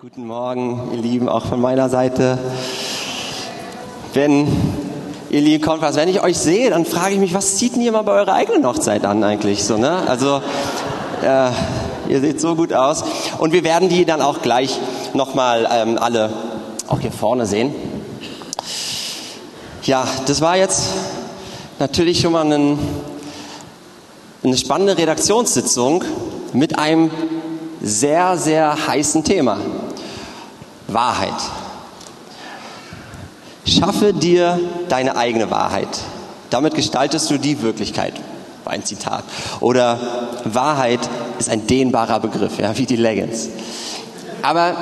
Guten 0.00 0.26
Morgen, 0.26 0.92
ihr 0.94 1.02
Lieben, 1.02 1.28
auch 1.28 1.44
von 1.44 1.60
meiner 1.60 1.90
Seite. 1.90 2.38
Wenn 4.14 4.48
ihr 5.28 5.42
Lieben 5.42 5.62
kommt, 5.62 5.82
wenn 5.82 6.08
ich 6.08 6.22
euch 6.22 6.38
sehe, 6.38 6.70
dann 6.70 6.86
frage 6.86 7.12
ich 7.12 7.20
mich, 7.20 7.34
was 7.34 7.56
zieht 7.56 7.74
denn 7.74 7.82
ihr 7.82 7.92
mal 7.92 8.00
bei 8.00 8.12
eurer 8.12 8.32
eigenen 8.32 8.66
Hochzeit 8.66 9.04
an 9.04 9.22
eigentlich 9.22 9.62
so, 9.62 9.76
ne? 9.76 9.98
Also, 10.08 10.40
äh, 11.22 11.50
ihr 12.08 12.20
seht 12.22 12.40
so 12.40 12.54
gut 12.54 12.72
aus. 12.72 13.04
Und 13.40 13.52
wir 13.52 13.62
werden 13.62 13.90
die 13.90 14.06
dann 14.06 14.22
auch 14.22 14.40
gleich 14.40 14.78
nochmal 15.12 15.68
ähm, 15.70 15.98
alle 16.00 16.32
auch 16.88 17.00
hier 17.00 17.12
vorne 17.12 17.44
sehen. 17.44 17.74
Ja, 19.82 20.06
das 20.26 20.40
war 20.40 20.56
jetzt 20.56 20.94
natürlich 21.78 22.22
schon 22.22 22.32
mal 22.32 22.50
ein, 22.50 22.78
eine 24.42 24.56
spannende 24.56 24.96
Redaktionssitzung 24.96 26.04
mit 26.54 26.78
einem 26.78 27.10
sehr, 27.82 28.38
sehr 28.38 28.86
heißen 28.86 29.24
Thema. 29.24 29.58
Wahrheit. 30.92 31.34
Schaffe 33.66 34.12
dir 34.12 34.58
deine 34.88 35.16
eigene 35.16 35.50
Wahrheit. 35.50 35.88
Damit 36.50 36.74
gestaltest 36.74 37.30
du 37.30 37.38
die 37.38 37.62
Wirklichkeit. 37.62 38.14
War 38.64 38.72
ein 38.72 38.84
Zitat. 38.84 39.24
Oder 39.60 39.98
Wahrheit 40.44 41.00
ist 41.38 41.48
ein 41.48 41.66
dehnbarer 41.66 42.20
Begriff, 42.20 42.58
ja, 42.58 42.76
wie 42.76 42.86
die 42.86 42.96
Leggings. 42.96 43.48
Aber 44.42 44.74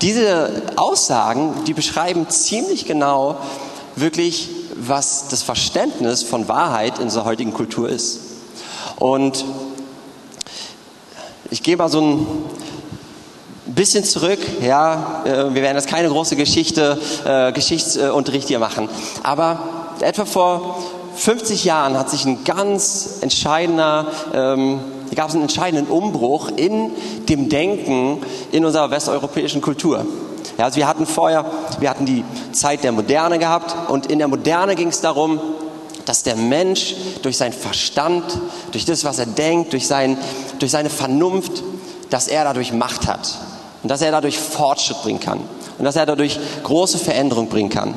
diese 0.00 0.62
Aussagen, 0.76 1.64
die 1.66 1.74
beschreiben 1.74 2.28
ziemlich 2.28 2.86
genau 2.86 3.36
wirklich, 3.94 4.48
was 4.74 5.28
das 5.28 5.42
Verständnis 5.42 6.22
von 6.22 6.48
Wahrheit 6.48 6.98
in 6.98 7.04
unserer 7.04 7.24
heutigen 7.24 7.52
Kultur 7.52 7.88
ist. 7.88 8.20
Und 8.96 9.44
ich 11.50 11.62
gehe 11.62 11.76
mal 11.76 11.88
so 11.88 12.00
ein 12.00 12.26
bisschen 13.74 14.04
zurück. 14.04 14.38
Ja, 14.60 15.22
äh, 15.24 15.54
wir 15.54 15.62
werden 15.62 15.76
jetzt 15.76 15.88
keine 15.88 16.08
große 16.08 16.36
Geschichte, 16.36 16.98
äh, 17.24 17.52
Geschichtsunterricht 17.52 18.48
hier 18.48 18.58
machen. 18.58 18.88
Aber 19.22 19.58
etwa 20.00 20.24
vor 20.24 20.78
50 21.16 21.64
Jahren 21.64 21.98
hat 21.98 22.10
sich 22.10 22.24
ein 22.24 22.44
ganz 22.44 23.18
entscheidender, 23.20 24.06
ähm, 24.34 24.80
gab 25.14 25.28
es 25.28 25.34
einen 25.34 25.42
entscheidenden 25.42 25.86
Umbruch 25.88 26.50
in 26.56 26.90
dem 27.28 27.48
Denken 27.48 28.18
in 28.50 28.64
unserer 28.64 28.90
westeuropäischen 28.90 29.60
Kultur. 29.60 30.06
Ja, 30.58 30.64
also 30.64 30.76
wir 30.76 30.86
hatten 30.86 31.06
vorher, 31.06 31.44
wir 31.80 31.90
hatten 31.90 32.06
die 32.06 32.24
Zeit 32.52 32.84
der 32.84 32.92
Moderne 32.92 33.38
gehabt 33.38 33.90
und 33.90 34.06
in 34.06 34.18
der 34.18 34.28
Moderne 34.28 34.74
ging 34.74 34.88
es 34.88 35.00
darum, 35.00 35.40
dass 36.04 36.22
der 36.24 36.36
Mensch 36.36 36.94
durch 37.22 37.36
seinen 37.36 37.52
Verstand, 37.52 38.24
durch 38.72 38.84
das, 38.84 39.04
was 39.04 39.18
er 39.18 39.26
denkt, 39.26 39.72
durch, 39.72 39.86
sein, 39.86 40.18
durch 40.58 40.72
seine 40.72 40.90
Vernunft, 40.90 41.62
dass 42.10 42.26
er 42.26 42.44
dadurch 42.44 42.72
Macht 42.72 43.06
hat 43.06 43.38
und 43.82 43.90
dass 43.90 44.02
er 44.02 44.10
dadurch 44.10 44.38
Fortschritt 44.38 45.02
bringen 45.02 45.20
kann 45.20 45.40
und 45.78 45.84
dass 45.84 45.96
er 45.96 46.06
dadurch 46.06 46.38
große 46.62 46.98
Veränderung 46.98 47.48
bringen 47.48 47.70
kann. 47.70 47.94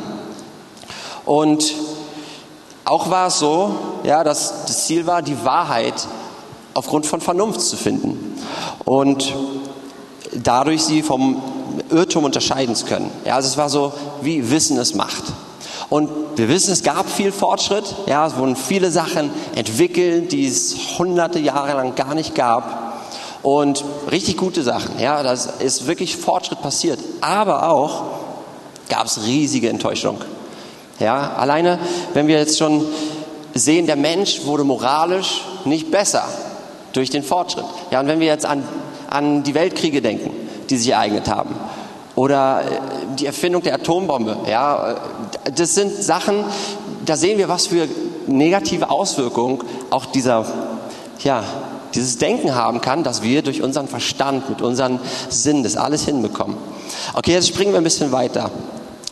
Und 1.25 1.73
auch 2.85 3.09
war 3.09 3.27
es 3.27 3.39
so, 3.39 3.75
ja, 4.03 4.23
dass 4.23 4.65
das 4.65 4.85
Ziel 4.85 5.07
war, 5.07 5.21
die 5.21 5.43
Wahrheit 5.43 5.93
aufgrund 6.73 7.05
von 7.05 7.21
Vernunft 7.21 7.61
zu 7.61 7.77
finden 7.77 8.39
und 8.83 9.33
dadurch 10.33 10.83
sie 10.83 11.01
vom 11.01 11.41
Irrtum 11.89 12.25
unterscheiden 12.25 12.75
zu 12.75 12.85
können. 12.85 13.09
Ja, 13.25 13.35
also 13.35 13.47
es 13.47 13.57
war 13.57 13.69
so, 13.69 13.93
wie 14.21 14.51
Wissen 14.51 14.77
es 14.77 14.93
macht. 14.93 15.23
Und 15.89 16.09
wir 16.35 16.49
wissen, 16.49 16.73
es 16.73 16.83
gab 16.83 17.09
viel 17.09 17.31
Fortschritt. 17.31 17.83
Ja, 18.07 18.25
es 18.25 18.35
wurden 18.35 18.55
viele 18.55 18.91
Sachen 18.91 19.29
entwickelt, 19.55 20.31
die 20.31 20.47
es 20.47 20.97
hunderte 20.97 21.39
Jahre 21.39 21.73
lang 21.73 21.95
gar 21.95 22.15
nicht 22.15 22.33
gab. 22.33 22.84
Und 23.45 23.85
richtig 24.09 24.37
gute 24.37 24.63
Sachen. 24.63 24.99
Ja, 24.99 25.21
da 25.21 25.31
ist 25.31 25.85
wirklich 25.85 26.17
Fortschritt 26.17 26.63
passiert. 26.63 26.97
Aber 27.21 27.69
auch 27.69 28.01
gab 28.89 29.05
es 29.05 29.23
riesige 29.23 29.69
Enttäuschung. 29.69 30.17
Ja, 30.99 31.33
alleine, 31.37 31.77
wenn 32.15 32.25
wir 32.25 32.39
jetzt 32.39 32.57
schon 32.57 32.83
sehen, 33.53 33.85
der 33.85 33.97
Mensch 33.97 34.45
wurde 34.45 34.63
moralisch 34.63 35.41
nicht 35.63 35.91
besser 35.91 36.23
durch 36.93 37.11
den 37.11 37.21
Fortschritt. 37.21 37.65
Ja, 37.91 37.99
und 37.99 38.07
wenn 38.07 38.19
wir 38.19 38.25
jetzt 38.25 38.47
an, 38.47 38.63
an 39.11 39.43
die 39.43 39.53
Weltkriege 39.53 40.01
denken, 40.01 40.31
die 40.71 40.77
sich 40.77 40.89
ereignet 40.89 41.29
haben, 41.29 41.53
oder 42.15 42.61
äh, 42.61 42.65
die 43.19 43.27
Erfindung 43.27 43.61
der 43.61 43.75
Atombombe. 43.75 44.37
Ja, 44.49 44.93
äh, 44.93 45.51
das 45.53 45.75
sind 45.75 45.93
Sachen, 45.93 46.45
da 47.05 47.15
sehen 47.15 47.37
wir, 47.37 47.47
was 47.47 47.67
für 47.67 47.87
negative 48.25 48.89
Auswirkungen 48.89 49.59
auch 49.91 50.07
dieser, 50.07 50.47
ja, 51.19 51.43
dieses 51.95 52.17
Denken 52.17 52.53
haben 52.53 52.81
kann, 52.81 53.03
dass 53.03 53.23
wir 53.23 53.41
durch 53.41 53.61
unseren 53.61 53.87
Verstand, 53.87 54.49
mit 54.49 54.61
unseren 54.61 54.99
Sinn 55.29 55.63
das 55.63 55.77
alles 55.77 56.05
hinbekommen. 56.05 56.57
Okay, 57.13 57.33
jetzt 57.33 57.47
springen 57.47 57.71
wir 57.71 57.79
ein 57.79 57.83
bisschen 57.83 58.11
weiter. 58.11 58.51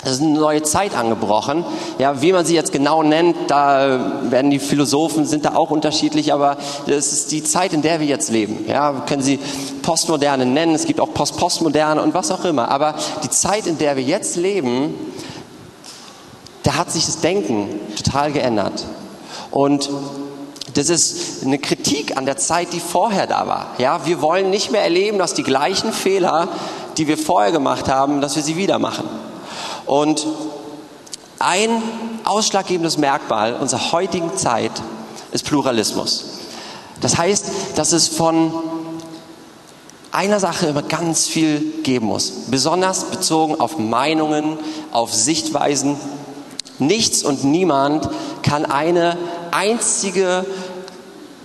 Es 0.05 0.13
ist 0.13 0.21
eine 0.21 0.37
neue 0.37 0.63
Zeit 0.63 0.95
angebrochen. 0.95 1.63
Ja, 1.97 2.21
wie 2.21 2.33
man 2.33 2.45
sie 2.45 2.55
jetzt 2.55 2.73
genau 2.73 3.03
nennt, 3.03 3.37
da 3.47 4.21
werden 4.29 4.51
die 4.51 4.59
Philosophen 4.59 5.25
sind 5.25 5.45
da 5.45 5.55
auch 5.55 5.71
unterschiedlich, 5.71 6.33
aber 6.33 6.57
das 6.87 7.13
ist 7.13 7.31
die 7.31 7.41
Zeit, 7.41 7.71
in 7.71 7.81
der 7.81 8.01
wir 8.01 8.07
jetzt 8.07 8.29
leben. 8.29 8.65
Ja, 8.67 8.93
wir 8.93 9.01
können 9.01 9.23
sie 9.23 9.39
Postmoderne 9.81 10.45
nennen. 10.45 10.75
Es 10.75 10.85
gibt 10.85 10.99
auch 10.99 11.13
Post-Postmoderne 11.13 12.01
und 12.01 12.13
was 12.13 12.31
auch 12.31 12.43
immer. 12.43 12.69
Aber 12.69 12.95
die 13.23 13.29
Zeit, 13.29 13.65
in 13.65 13.77
der 13.77 13.95
wir 13.95 14.03
jetzt 14.03 14.35
leben, 14.35 14.93
da 16.63 16.75
hat 16.75 16.91
sich 16.91 17.05
das 17.05 17.21
Denken 17.21 17.69
total 17.95 18.33
geändert. 18.33 18.85
Und 19.51 19.89
das 20.73 20.89
ist 20.89 21.43
eine 21.43 21.59
Kritik 21.59 22.17
an 22.17 22.25
der 22.25 22.37
Zeit, 22.37 22.73
die 22.73 22.79
vorher 22.79 23.27
da 23.27 23.47
war. 23.47 23.67
Ja, 23.77 24.05
wir 24.05 24.21
wollen 24.21 24.49
nicht 24.49 24.71
mehr 24.71 24.81
erleben, 24.81 25.17
dass 25.17 25.33
die 25.33 25.43
gleichen 25.43 25.93
Fehler, 25.93 26.47
die 26.97 27.07
wir 27.07 27.17
vorher 27.17 27.51
gemacht 27.51 27.89
haben, 27.89 28.21
dass 28.21 28.35
wir 28.35 28.43
sie 28.43 28.57
wieder 28.57 28.79
machen. 28.79 29.07
Und 29.85 30.25
ein 31.39 31.81
ausschlaggebendes 32.23 32.97
Merkmal 32.97 33.55
unserer 33.55 33.91
heutigen 33.91 34.35
Zeit 34.37 34.71
ist 35.31 35.45
Pluralismus. 35.45 36.25
Das 37.01 37.17
heißt, 37.17 37.45
dass 37.75 37.91
es 37.91 38.07
von 38.07 38.53
einer 40.11 40.39
Sache 40.39 40.67
immer 40.67 40.83
ganz 40.83 41.27
viel 41.27 41.59
geben 41.83 42.05
muss, 42.05 42.31
besonders 42.47 43.05
bezogen 43.05 43.59
auf 43.59 43.77
Meinungen, 43.77 44.57
auf 44.91 45.13
Sichtweisen. 45.13 45.97
Nichts 46.79 47.23
und 47.23 47.43
niemand 47.43 48.07
kann 48.43 48.65
eine 48.65 49.17
einzige 49.53 50.45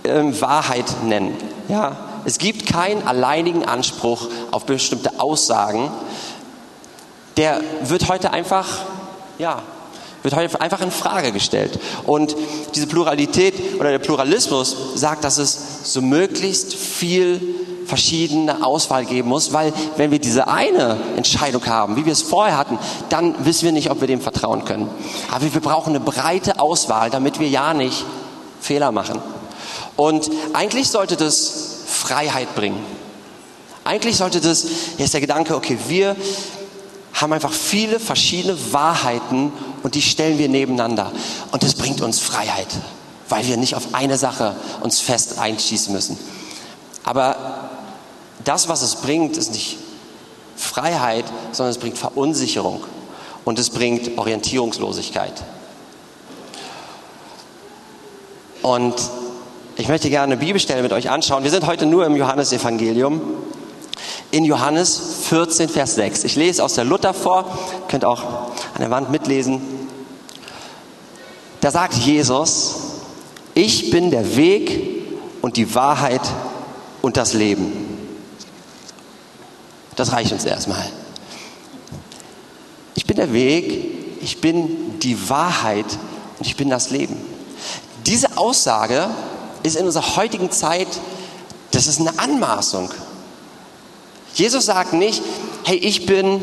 äh, 0.03 0.23
Wahrheit 0.41 1.03
nennen. 1.03 1.35
Ja, 1.67 1.97
es 2.25 2.37
gibt 2.37 2.65
keinen 2.65 3.07
alleinigen 3.07 3.65
Anspruch 3.65 4.27
auf 4.51 4.65
bestimmte 4.65 5.19
Aussagen, 5.19 5.91
der 7.37 7.61
wird 7.83 8.09
heute 8.09 8.31
einfach, 8.31 8.67
ja, 9.37 9.61
wird 10.23 10.35
heute 10.35 10.59
einfach 10.59 10.81
in 10.81 10.91
Frage 10.91 11.31
gestellt. 11.31 11.79
Und 12.05 12.35
diese 12.75 12.87
Pluralität 12.87 13.79
oder 13.79 13.91
der 13.91 13.99
Pluralismus 13.99 14.75
sagt, 14.95 15.23
dass 15.23 15.37
es 15.37 15.93
so 15.93 16.01
möglichst 16.01 16.75
viel 16.75 17.55
verschiedene 17.89 18.65
Auswahl 18.65 19.05
geben 19.05 19.27
muss, 19.29 19.51
weil 19.51 19.73
wenn 19.97 20.11
wir 20.11 20.19
diese 20.19 20.47
eine 20.47 20.97
Entscheidung 21.17 21.65
haben, 21.65 21.95
wie 21.97 22.05
wir 22.05 22.13
es 22.13 22.21
vorher 22.21 22.57
hatten, 22.57 22.79
dann 23.09 23.45
wissen 23.45 23.65
wir 23.65 23.71
nicht, 23.71 23.91
ob 23.91 23.99
wir 23.99 24.07
dem 24.07 24.21
vertrauen 24.21 24.63
können. 24.63 24.89
Aber 25.31 25.53
wir 25.53 25.61
brauchen 25.61 25.89
eine 25.89 25.99
breite 25.99 26.59
Auswahl, 26.59 27.09
damit 27.09 27.39
wir 27.39 27.49
ja 27.49 27.73
nicht 27.73 28.05
Fehler 28.61 28.91
machen. 28.91 29.19
Und 29.97 30.29
eigentlich 30.53 30.89
sollte 30.89 31.17
das 31.17 31.79
Freiheit 31.87 32.55
bringen. 32.55 32.79
Eigentlich 33.83 34.17
sollte 34.17 34.39
das, 34.39 34.65
hier 34.95 35.05
ist 35.05 35.13
der 35.13 35.21
Gedanke, 35.21 35.55
okay, 35.55 35.77
wir, 35.87 36.15
haben 37.13 37.33
einfach 37.33 37.51
viele 37.51 37.99
verschiedene 37.99 38.55
Wahrheiten 38.71 39.51
und 39.83 39.95
die 39.95 40.01
stellen 40.01 40.37
wir 40.37 40.47
nebeneinander. 40.47 41.11
Und 41.51 41.63
das 41.63 41.73
bringt 41.73 42.01
uns 42.01 42.19
Freiheit, 42.19 42.67
weil 43.27 43.45
wir 43.47 43.57
nicht 43.57 43.75
auf 43.75 43.93
eine 43.93 44.17
Sache 44.17 44.55
uns 44.81 44.99
fest 44.99 45.39
einschießen 45.39 45.91
müssen. 45.91 46.17
Aber 47.03 47.69
das, 48.45 48.69
was 48.69 48.81
es 48.81 48.95
bringt, 48.97 49.37
ist 49.37 49.51
nicht 49.51 49.77
Freiheit, 50.55 51.25
sondern 51.51 51.71
es 51.71 51.77
bringt 51.77 51.97
Verunsicherung 51.97 52.83
und 53.45 53.59
es 53.59 53.69
bringt 53.69 54.17
Orientierungslosigkeit. 54.17 55.33
Und 58.61 58.95
ich 59.77 59.87
möchte 59.87 60.09
gerne 60.09 60.33
eine 60.33 60.37
Bibelstelle 60.37 60.81
mit 60.81 60.91
euch 60.91 61.09
anschauen. 61.09 61.43
Wir 61.43 61.51
sind 61.51 61.65
heute 61.65 61.85
nur 61.85 62.05
im 62.05 62.15
Johannesevangelium 62.15 63.21
in 64.31 64.43
Johannes 64.43 65.01
14, 65.29 65.69
Vers 65.69 65.95
6. 65.95 66.23
Ich 66.25 66.35
lese 66.35 66.63
aus 66.63 66.73
der 66.75 66.83
Luther 66.83 67.13
vor, 67.13 67.45
könnt 67.87 68.05
auch 68.05 68.23
an 68.73 68.81
der 68.81 68.91
Wand 68.91 69.09
mitlesen. 69.09 69.61
Da 71.61 71.71
sagt 71.71 71.95
Jesus, 71.95 72.75
ich 73.53 73.89
bin 73.89 74.11
der 74.11 74.35
Weg 74.35 75.07
und 75.41 75.57
die 75.57 75.73
Wahrheit 75.73 76.21
und 77.01 77.17
das 77.17 77.33
Leben. 77.33 77.88
Das 79.99 80.13
reicht 80.13 80.31
uns 80.31 80.45
erstmal. 80.45 80.89
Ich 82.95 83.05
bin 83.05 83.17
der 83.17 83.33
Weg, 83.33 84.21
ich 84.21 84.39
bin 84.39 84.97
die 85.01 85.29
Wahrheit 85.29 85.87
und 86.37 86.47
ich 86.47 86.55
bin 86.55 86.69
das 86.69 86.89
Leben. 86.89 87.17
Diese 88.05 88.37
Aussage 88.37 89.09
ist 89.61 89.75
in 89.75 89.85
unserer 89.85 90.15
heutigen 90.15 90.51
Zeit, 90.51 90.87
das 91.71 91.87
ist 91.87 91.99
eine 91.99 92.17
Anmaßung. 92.17 92.89
Jesus 94.35 94.67
sagt 94.67 94.93
nicht, 94.93 95.21
hey, 95.65 95.75
ich 95.75 96.05
bin, 96.05 96.39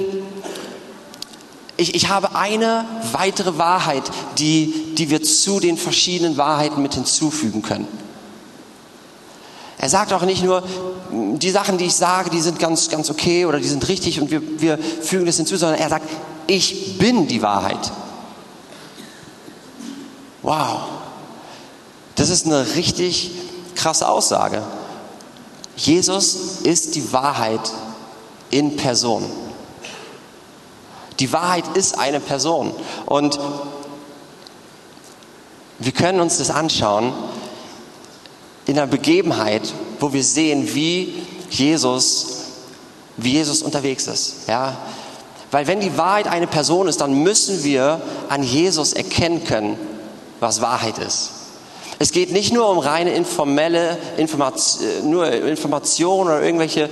ich, 1.79 1.95
ich 1.95 2.11
habe 2.11 2.37
eine 2.37 2.85
weitere 3.13 3.57
Wahrheit, 3.57 4.03
die, 4.37 4.95
die 4.99 5.09
wir 5.09 5.23
zu 5.23 5.61
den 5.61 5.79
verschiedenen 5.79 6.37
Wahrheiten 6.37 6.83
mit 6.83 6.93
hinzufügen 6.93 7.63
können. 7.63 7.89
Er 9.87 9.91
sagt 9.91 10.13
auch 10.13 10.23
nicht 10.23 10.43
nur, 10.43 10.65
die 11.13 11.51
Sachen, 11.53 11.79
die 11.79 11.85
ich 11.85 11.95
sage, 11.95 12.29
die 12.29 12.41
sind 12.41 12.59
ganz, 12.59 12.89
ganz 12.89 13.09
okay 13.09 13.47
oder 13.47 13.61
die 13.61 13.69
sind 13.69 13.87
richtig 13.87 14.21
und 14.21 14.33
wir, 14.33 14.43
wir 14.61 14.79
fügen 14.79 15.27
das 15.27 15.37
hinzu, 15.37 15.57
sondern 15.57 15.79
er 15.79 15.89
sagt, 15.89 16.11
ich 16.49 16.99
bin 16.99 17.29
die 17.29 17.41
Wahrheit. 17.41 17.93
Wow. 20.43 20.81
Das 22.17 22.31
ist 22.31 22.47
eine 22.47 22.75
richtig 22.75 23.31
krasse 23.77 24.09
Aussage. 24.09 24.61
Jesus 25.77 26.63
ist 26.65 26.97
die 26.97 27.13
Wahrheit 27.13 27.71
in 28.51 28.75
Person. 28.75 29.25
Die 31.21 31.33
Wahrheit 31.33 31.77
ist 31.77 31.97
eine 31.97 32.19
Person. 32.19 32.73
Und 33.05 33.39
wir 35.79 35.93
können 35.93 36.19
uns 36.19 36.39
das 36.39 36.51
anschauen 36.51 37.13
in 38.77 38.83
einer 38.83 38.91
Begebenheit, 38.91 39.63
wo 40.01 40.13
wir 40.13 40.23
sehen, 40.23 40.75
wie 40.75 41.15
Jesus, 41.49 42.27
wie 43.17 43.33
Jesus 43.33 43.63
unterwegs 43.63 44.07
ist. 44.07 44.49
Ja? 44.49 44.77
Weil 45.51 45.67
wenn 45.67 45.81
die 45.81 45.97
Wahrheit 45.97 46.27
eine 46.29 46.47
Person 46.47 46.87
ist, 46.87 47.01
dann 47.01 47.23
müssen 47.23 47.65
wir 47.65 48.03
an 48.29 48.43
Jesus 48.43 48.93
erkennen 48.93 49.45
können, 49.45 49.79
was 50.41 50.61
Wahrheit 50.61 50.99
ist. 50.99 51.31
Es 51.99 52.13
geht 52.13 52.33
nicht 52.33 52.53
nur 52.53 52.69
um 52.69 52.79
reine 52.79 53.13
informelle 53.15 53.97
Information, 54.19 55.09
nur 55.09 55.33
Informationen 55.33 56.29
oder 56.29 56.43
irgendwelche 56.43 56.91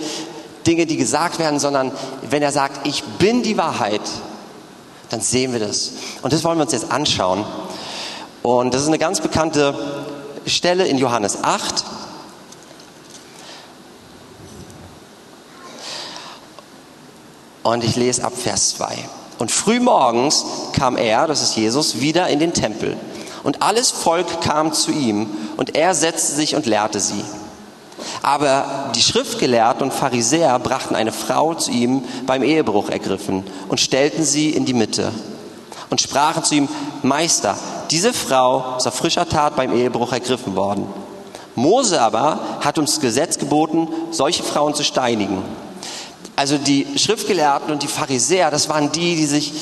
Dinge, 0.66 0.86
die 0.86 0.96
gesagt 0.96 1.38
werden, 1.38 1.60
sondern 1.60 1.92
wenn 2.30 2.42
er 2.42 2.52
sagt, 2.52 2.86
ich 2.86 3.04
bin 3.18 3.42
die 3.42 3.58
Wahrheit, 3.58 4.00
dann 5.10 5.20
sehen 5.20 5.52
wir 5.52 5.60
das. 5.60 5.92
Und 6.22 6.32
das 6.32 6.44
wollen 6.44 6.56
wir 6.56 6.62
uns 6.62 6.72
jetzt 6.72 6.90
anschauen. 6.90 7.44
Und 8.42 8.72
das 8.72 8.80
ist 8.80 8.88
eine 8.88 8.98
ganz 8.98 9.20
bekannte 9.20 9.74
Stelle 10.46 10.86
in 10.86 10.98
Johannes 10.98 11.42
8. 11.42 11.84
Und 17.62 17.82
ich 17.82 17.96
lese 17.96 18.24
ab 18.24 18.32
Vers 18.36 18.76
2. 18.76 18.96
Und 19.38 19.50
früh 19.50 19.80
morgens 19.80 20.44
kam 20.74 20.96
er, 20.96 21.26
das 21.26 21.42
ist 21.42 21.56
Jesus, 21.56 22.00
wieder 22.00 22.28
in 22.28 22.38
den 22.38 22.52
Tempel. 22.52 22.96
Und 23.42 23.62
alles 23.62 23.90
Volk 23.90 24.40
kam 24.42 24.72
zu 24.72 24.90
ihm 24.90 25.28
und 25.56 25.76
er 25.76 25.94
setzte 25.94 26.34
sich 26.34 26.54
und 26.56 26.66
lehrte 26.66 27.00
sie. 27.00 27.24
Aber 28.22 28.90
die 28.94 29.02
Schriftgelehrten 29.02 29.82
und 29.82 29.92
Pharisäer 29.92 30.58
brachten 30.58 30.94
eine 30.94 31.12
Frau 31.12 31.54
zu 31.54 31.70
ihm 31.70 32.04
beim 32.26 32.42
Ehebruch 32.42 32.88
ergriffen 32.88 33.44
und 33.68 33.80
stellten 33.80 34.24
sie 34.24 34.50
in 34.50 34.64
die 34.64 34.74
Mitte 34.74 35.12
und 35.90 36.00
sprachen 36.00 36.42
zu 36.42 36.54
ihm, 36.54 36.68
Meister, 37.02 37.56
diese 37.94 38.12
Frau 38.12 38.74
ist 38.76 38.88
auf 38.88 38.94
frischer 38.94 39.28
Tat 39.28 39.54
beim 39.54 39.72
Ehebruch 39.72 40.12
ergriffen 40.12 40.56
worden. 40.56 40.84
Mose 41.54 42.02
aber 42.02 42.40
hat 42.60 42.76
uns 42.76 42.98
Gesetz 42.98 43.38
geboten, 43.38 43.86
solche 44.10 44.42
Frauen 44.42 44.74
zu 44.74 44.82
steinigen. 44.82 45.40
Also 46.34 46.58
die 46.58 46.88
Schriftgelehrten 46.98 47.70
und 47.70 47.84
die 47.84 47.86
Pharisäer, 47.86 48.50
das 48.50 48.68
waren 48.68 48.90
die, 48.90 49.14
die 49.14 49.26
sich 49.26 49.52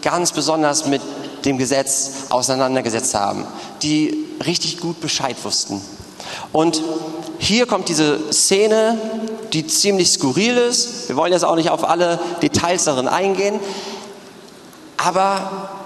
ganz 0.00 0.32
besonders 0.32 0.86
mit 0.86 1.02
dem 1.44 1.58
Gesetz 1.58 2.30
auseinandergesetzt 2.30 3.14
haben, 3.14 3.44
die 3.82 4.24
richtig 4.46 4.80
gut 4.80 5.02
Bescheid 5.02 5.36
wussten. 5.42 5.82
Und 6.50 6.82
hier 7.38 7.66
kommt 7.66 7.90
diese 7.90 8.32
Szene, 8.32 8.96
die 9.52 9.66
ziemlich 9.66 10.08
skurril 10.08 10.56
ist. 10.56 11.10
Wir 11.10 11.16
wollen 11.16 11.34
jetzt 11.34 11.44
auch 11.44 11.56
nicht 11.56 11.68
auf 11.68 11.86
alle 11.86 12.18
Details 12.40 12.84
darin 12.84 13.06
eingehen. 13.06 13.60
Aber 14.96 15.81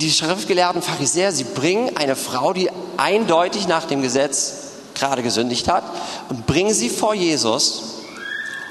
die 0.00 0.10
schriftgelehrten 0.10 0.82
Pharisäer, 0.82 1.32
sie 1.32 1.44
bringen 1.44 1.96
eine 1.96 2.16
Frau, 2.16 2.52
die 2.52 2.70
eindeutig 2.96 3.68
nach 3.68 3.84
dem 3.84 4.02
Gesetz 4.02 4.54
gerade 4.94 5.22
gesündigt 5.22 5.68
hat, 5.68 5.84
und 6.28 6.46
bringen 6.46 6.74
sie 6.74 6.88
vor 6.88 7.14
Jesus. 7.14 7.82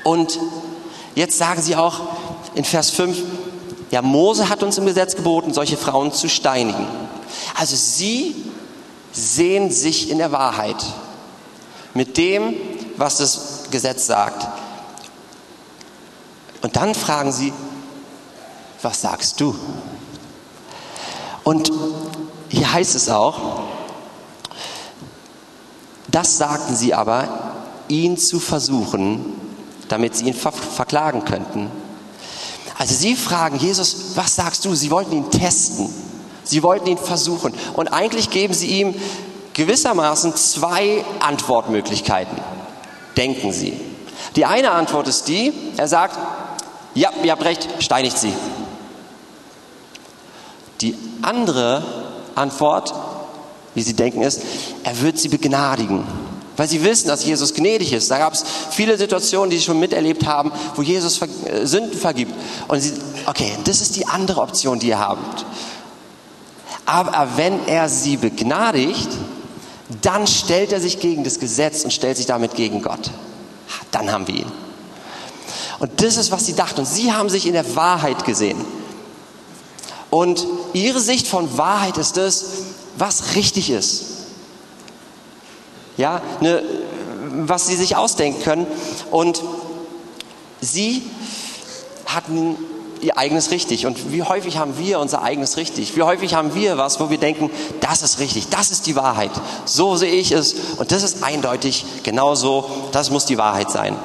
Und 0.03 0.39
jetzt 1.15 1.37
sagen 1.37 1.61
sie 1.61 1.75
auch 1.75 2.01
in 2.55 2.63
Vers 2.63 2.89
5, 2.91 3.17
ja, 3.91 4.01
Mose 4.01 4.49
hat 4.49 4.63
uns 4.63 4.77
im 4.77 4.85
Gesetz 4.85 5.15
geboten, 5.15 5.53
solche 5.53 5.77
Frauen 5.77 6.11
zu 6.11 6.29
steinigen. 6.29 6.87
Also 7.55 7.75
sie 7.75 8.35
sehen 9.11 9.71
sich 9.71 10.09
in 10.09 10.19
der 10.19 10.31
Wahrheit 10.31 10.83
mit 11.93 12.17
dem, 12.17 12.53
was 12.97 13.17
das 13.17 13.65
Gesetz 13.71 14.05
sagt. 14.05 14.47
Und 16.61 16.75
dann 16.75 16.93
fragen 16.93 17.31
sie, 17.31 17.53
was 18.81 19.01
sagst 19.01 19.39
du? 19.39 19.55
Und 21.49 21.71
hier 22.49 22.71
heißt 22.71 22.93
es 22.93 23.09
auch, 23.09 23.39
das 26.07 26.37
sagten 26.37 26.75
sie 26.75 26.93
aber, 26.93 27.27
ihn 27.87 28.17
zu 28.17 28.39
versuchen, 28.39 29.33
damit 29.87 30.15
sie 30.15 30.25
ihn 30.25 30.35
ver 30.35 30.51
verklagen 30.51 31.25
könnten. 31.25 31.71
Also 32.77 32.93
sie 32.93 33.15
fragen 33.15 33.57
Jesus, 33.57 34.11
was 34.13 34.35
sagst 34.35 34.63
du? 34.63 34.75
Sie 34.75 34.91
wollten 34.91 35.11
ihn 35.11 35.31
testen. 35.31 35.89
Sie 36.43 36.61
wollten 36.61 36.85
ihn 36.85 36.99
versuchen. 36.99 37.55
Und 37.73 37.87
eigentlich 37.87 38.29
geben 38.29 38.53
sie 38.53 38.67
ihm 38.67 38.93
gewissermaßen 39.53 40.35
zwei 40.35 41.03
Antwortmöglichkeiten. 41.19 42.37
Denken 43.17 43.53
sie. 43.53 43.73
Die 44.35 44.45
eine 44.45 44.69
Antwort 44.69 45.07
ist 45.07 45.27
die, 45.27 45.51
er 45.77 45.87
sagt, 45.87 46.15
ja, 46.93 47.09
ihr 47.23 47.31
habt 47.31 47.43
recht, 47.43 47.67
steinigt 47.79 48.19
sie. 48.19 48.33
Die 50.81 50.95
andere 51.21 51.83
Antwort, 52.35 52.93
wie 53.75 53.81
sie 53.81 53.93
denken, 53.93 54.21
ist, 54.21 54.41
er 54.83 55.01
wird 55.01 55.17
sie 55.17 55.29
begnadigen. 55.29 56.05
Weil 56.57 56.67
sie 56.67 56.83
wissen, 56.83 57.07
dass 57.07 57.23
Jesus 57.23 57.53
gnädig 57.53 57.93
ist. 57.93 58.11
Da 58.11 58.17
gab 58.17 58.33
es 58.33 58.43
viele 58.71 58.97
Situationen, 58.97 59.49
die 59.49 59.57
sie 59.57 59.63
schon 59.63 59.79
miterlebt 59.79 60.25
haben, 60.25 60.51
wo 60.75 60.81
Jesus 60.81 61.21
äh, 61.21 61.65
Sünden 61.65 61.97
vergibt. 61.97 62.33
Und 62.67 62.81
sie, 62.81 62.93
okay, 63.25 63.53
das 63.63 63.79
ist 63.79 63.95
die 63.95 64.05
andere 64.05 64.41
Option, 64.41 64.77
die 64.77 64.89
ihr 64.89 64.99
habt. 64.99 65.45
Aber 66.85 67.29
wenn 67.37 67.65
er 67.67 67.87
sie 67.87 68.17
begnadigt, 68.17 69.07
dann 70.01 70.27
stellt 70.27 70.73
er 70.73 70.81
sich 70.81 70.99
gegen 70.99 71.23
das 71.23 71.39
Gesetz 71.39 71.83
und 71.83 71.91
stellt 71.91 72.17
sich 72.17 72.25
damit 72.25 72.55
gegen 72.55 72.81
Gott. 72.81 73.09
Dann 73.91 74.11
haben 74.11 74.27
wir 74.27 74.35
ihn. 74.35 74.51
Und 75.79 76.01
das 76.01 76.17
ist, 76.17 76.31
was 76.31 76.45
sie 76.45 76.55
dachten. 76.55 76.81
Und 76.81 76.87
sie 76.87 77.11
haben 77.13 77.29
sich 77.29 77.47
in 77.47 77.53
der 77.53 77.75
Wahrheit 77.75 78.25
gesehen. 78.25 78.57
Und 80.09 80.45
ihre 80.73 80.99
Sicht 80.99 81.27
von 81.27 81.57
Wahrheit 81.57 81.97
ist 81.97 82.17
das, 82.17 82.45
was 82.97 83.35
richtig 83.35 83.69
ist. 83.69 84.05
Ja, 85.97 86.21
ne, 86.41 86.63
was 87.31 87.67
sie 87.67 87.75
sich 87.75 87.95
ausdenken 87.95 88.41
können. 88.43 88.67
Und 89.11 89.41
sie 90.61 91.03
hatten 92.05 92.57
ihr 93.01 93.17
eigenes 93.17 93.51
richtig. 93.51 93.85
Und 93.85 94.11
wie 94.11 94.23
häufig 94.23 94.57
haben 94.57 94.77
wir 94.77 94.99
unser 94.99 95.21
eigenes 95.21 95.57
richtig? 95.57 95.95
Wie 95.95 96.03
häufig 96.03 96.33
haben 96.33 96.55
wir 96.55 96.77
was, 96.77 96.99
wo 96.99 97.09
wir 97.09 97.17
denken, 97.17 97.49
das 97.81 98.01
ist 98.01 98.19
richtig, 98.19 98.49
das 98.49 98.71
ist 98.71 98.87
die 98.87 98.95
Wahrheit. 98.95 99.31
So 99.65 99.95
sehe 99.95 100.13
ich 100.13 100.31
es 100.31 100.55
und 100.77 100.91
das 100.91 101.03
ist 101.03 101.23
eindeutig 101.23 101.85
genauso, 102.03 102.69
das 102.91 103.09
muss 103.09 103.25
die 103.25 103.37
Wahrheit 103.37 103.71
sein. 103.71 103.95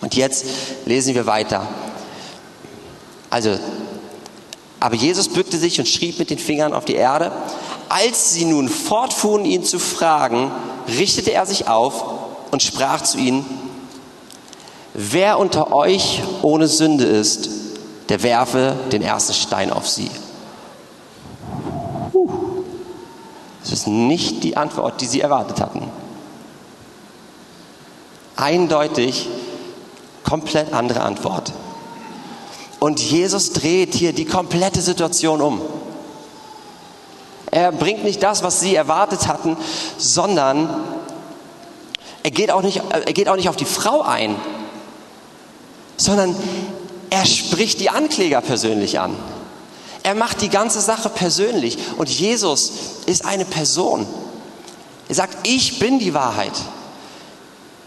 Und 0.00 0.14
jetzt 0.16 0.44
lesen 0.86 1.14
wir 1.14 1.26
weiter. 1.26 1.66
Also 3.28 3.58
aber 4.80 4.94
Jesus 4.94 5.28
bückte 5.28 5.58
sich 5.58 5.78
und 5.78 5.86
schrieb 5.86 6.18
mit 6.18 6.30
den 6.30 6.38
Fingern 6.38 6.72
auf 6.72 6.86
die 6.86 6.94
Erde. 6.94 7.30
Als 7.90 8.32
sie 8.32 8.46
nun 8.46 8.68
fortfuhren, 8.68 9.44
ihn 9.44 9.62
zu 9.62 9.78
fragen, 9.78 10.50
richtete 10.88 11.32
er 11.32 11.44
sich 11.44 11.68
auf 11.68 12.02
und 12.50 12.62
sprach 12.62 13.02
zu 13.02 13.18
ihnen, 13.18 13.44
wer 14.94 15.38
unter 15.38 15.72
euch 15.72 16.22
ohne 16.42 16.66
Sünde 16.66 17.04
ist, 17.04 17.50
der 18.08 18.22
werfe 18.22 18.74
den 18.90 19.02
ersten 19.02 19.34
Stein 19.34 19.70
auf 19.70 19.86
sie. 19.86 20.10
Das 23.60 23.72
ist 23.72 23.86
nicht 23.86 24.42
die 24.42 24.56
Antwort, 24.56 25.00
die 25.00 25.06
sie 25.06 25.20
erwartet 25.20 25.60
hatten. 25.60 25.82
Eindeutig 28.34 29.28
komplett 30.24 30.72
andere 30.72 31.02
Antwort. 31.02 31.52
Und 32.80 32.98
Jesus 32.98 33.52
dreht 33.52 33.94
hier 33.94 34.12
die 34.12 34.24
komplette 34.24 34.80
Situation 34.80 35.40
um. 35.40 35.60
Er 37.50 37.72
bringt 37.72 38.04
nicht 38.04 38.22
das, 38.22 38.42
was 38.42 38.60
sie 38.60 38.74
erwartet 38.74 39.28
hatten, 39.28 39.56
sondern 39.98 40.82
er 42.22 42.30
geht 42.30 42.50
auch 42.50 42.62
nicht, 42.62 42.82
er 42.90 43.12
geht 43.12 43.28
auch 43.28 43.36
nicht 43.36 43.48
auf 43.48 43.56
die 43.56 43.64
Frau 43.64 44.02
ein, 44.02 44.34
sondern 45.96 46.34
er 47.10 47.26
spricht 47.26 47.80
die 47.80 47.90
Ankläger 47.90 48.40
persönlich 48.40 48.98
an. 48.98 49.14
Er 50.02 50.14
macht 50.14 50.40
die 50.40 50.48
ganze 50.48 50.80
Sache 50.80 51.10
persönlich. 51.10 51.76
Und 51.98 52.08
Jesus 52.08 52.72
ist 53.06 53.24
eine 53.24 53.44
Person. 53.44 54.06
Er 55.08 55.14
sagt, 55.14 55.46
ich 55.46 55.78
bin 55.78 55.98
die 55.98 56.14
Wahrheit. 56.14 56.52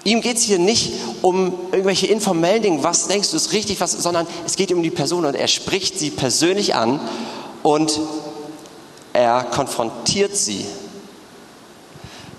Ihm 0.03 0.21
geht 0.21 0.37
es 0.37 0.43
hier 0.43 0.59
nicht 0.59 0.93
um 1.21 1.53
irgendwelche 1.71 2.07
informellen 2.07 2.61
Dinge, 2.61 2.83
was 2.83 3.07
denkst 3.07 3.31
du 3.31 3.37
ist 3.37 3.53
richtig, 3.53 3.79
was, 3.79 3.91
sondern 3.93 4.27
es 4.45 4.55
geht 4.57 4.71
um 4.73 4.83
die 4.83 4.91
Person 4.91 5.25
und 5.25 5.35
er 5.35 5.47
spricht 5.47 5.97
sie 5.97 6.09
persönlich 6.09 6.75
an 6.75 6.99
und 7.61 7.99
er 9.13 9.43
konfrontiert 9.43 10.35
sie. 10.35 10.65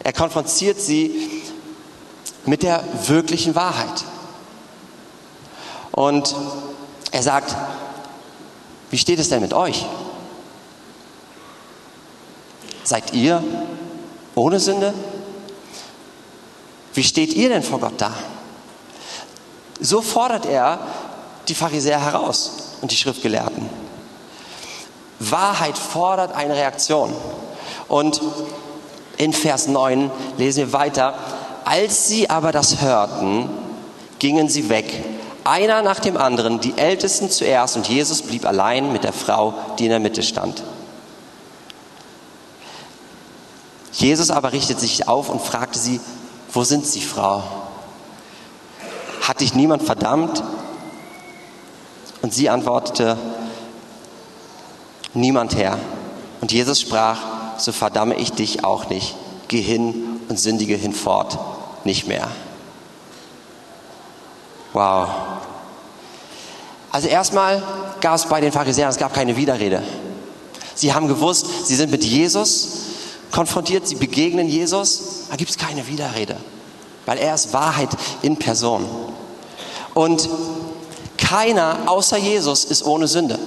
Er 0.03 0.13
konfrontiert 0.13 0.79
sie 0.79 1.43
mit 2.45 2.63
der 2.63 2.85
wirklichen 3.07 3.55
Wahrheit. 3.55 4.05
Und 5.93 6.35
er 7.11 7.23
sagt, 7.23 7.57
wie 8.91 8.99
steht 8.99 9.19
es 9.19 9.31
denn 9.31 9.41
mit 9.41 9.55
euch? 9.55 9.87
Seid 12.83 13.15
ihr 13.15 13.43
ohne 14.35 14.61
Sünde? 14.61 14.93
Wie 16.95 17.03
steht 17.03 17.35
ihr 17.35 17.49
denn 17.49 17.63
vor 17.63 17.81
Gott 17.81 17.95
da? 17.99 18.13
So 19.81 20.01
fordert 20.01 20.47
er 20.47 20.79
die 21.49 21.55
Pharisäer 21.55 22.01
heraus 22.01 22.53
und 22.81 22.91
die 22.91 22.97
Schriftgelehrten. 22.97 23.69
Wahrheit 25.19 25.77
fordert 25.77 26.35
eine 26.35 26.55
Reaktion. 26.55 27.13
Und 27.89 28.21
in 29.17 29.33
Vers 29.33 29.67
9 29.67 30.11
lesen 30.39 30.67
wir 30.67 30.73
weiter. 30.73 31.15
Als 31.65 32.09
sie 32.09 32.31
aber 32.31 32.53
das 32.53 32.81
hörten, 32.81 33.49
gingen 34.19 34.49
sie 34.49 34.69
weg, 34.69 35.05
einer 35.45 35.83
nach 35.83 36.01
dem 36.01 36.17
anderen, 36.17 36.61
die 36.61 36.77
Ältesten 36.77 37.31
zuerst, 37.31 37.77
und 37.77 37.89
Jesus 37.89 38.23
blieb 38.23 38.47
allein 38.47 38.93
mit 38.93 39.05
der 39.05 39.13
Frau, 39.13 39.55
die 39.79 39.85
in 39.85 39.91
der 39.91 40.01
Mitte 40.01 40.23
stand. 40.23 40.63
Jesus 43.93 44.31
aber 44.31 44.53
richtete 44.53 44.81
sich 44.81 45.07
auf 45.07 45.29
und 45.29 45.41
fragte 45.41 45.79
sie, 45.79 46.01
wo 46.55 46.65
sind 46.65 46.87
Sie, 46.87 47.01
Frau? 47.01 47.43
Hat 49.21 49.41
dich 49.41 49.55
niemand 49.55 49.83
verdammt? 49.83 50.43
Und 52.23 52.33
sie 52.33 52.49
antwortete, 52.49 53.19
niemand 55.13 55.57
Herr. 55.57 55.79
Und 56.41 56.53
Jesus 56.53 56.81
sprach, 56.81 57.19
so 57.59 57.73
verdamme 57.73 58.15
ich 58.15 58.33
dich 58.33 58.65
auch 58.65 58.89
nicht. 58.89 59.15
Geh 59.49 59.61
hin 59.61 60.21
und 60.29 60.39
sündige 60.39 60.75
hinfort 60.75 61.39
nicht 61.85 62.07
mehr. 62.07 62.29
Wow. 64.73 65.09
Also 66.91 67.09
erstmal 67.09 67.63
gab 68.01 68.15
es 68.15 68.27
bei 68.27 68.41
den 68.41 68.53
Pharisäern, 68.53 68.89
es 68.89 68.97
gab 68.97 69.13
keine 69.13 69.37
Widerrede. 69.37 69.83
Sie 70.75 70.95
haben 70.95 71.09
gewusst, 71.09 71.67
sie 71.67 71.75
sind 71.75 71.91
mit 71.91 72.05
Jesus 72.05 72.69
konfrontiert, 73.35 73.87
sie 73.87 73.97
begegnen 73.97 74.49
Jesus, 74.49 75.25
da 75.29 75.37
gibt 75.37 75.51
es 75.51 75.59
keine 75.59 75.89
Widerrede, 75.89 76.37
weil 77.05 77.19
er 77.19 77.35
ist 77.35 77.53
Wahrheit 77.53 77.91
in 78.23 78.37
Person. 78.37 78.87
Und 79.93 80.29
keiner 81.17 81.79
außer 81.87 82.17
Jesus 82.17 82.65
ist 82.65 82.85
ohne 82.85 83.09
Sünde. 83.09 83.39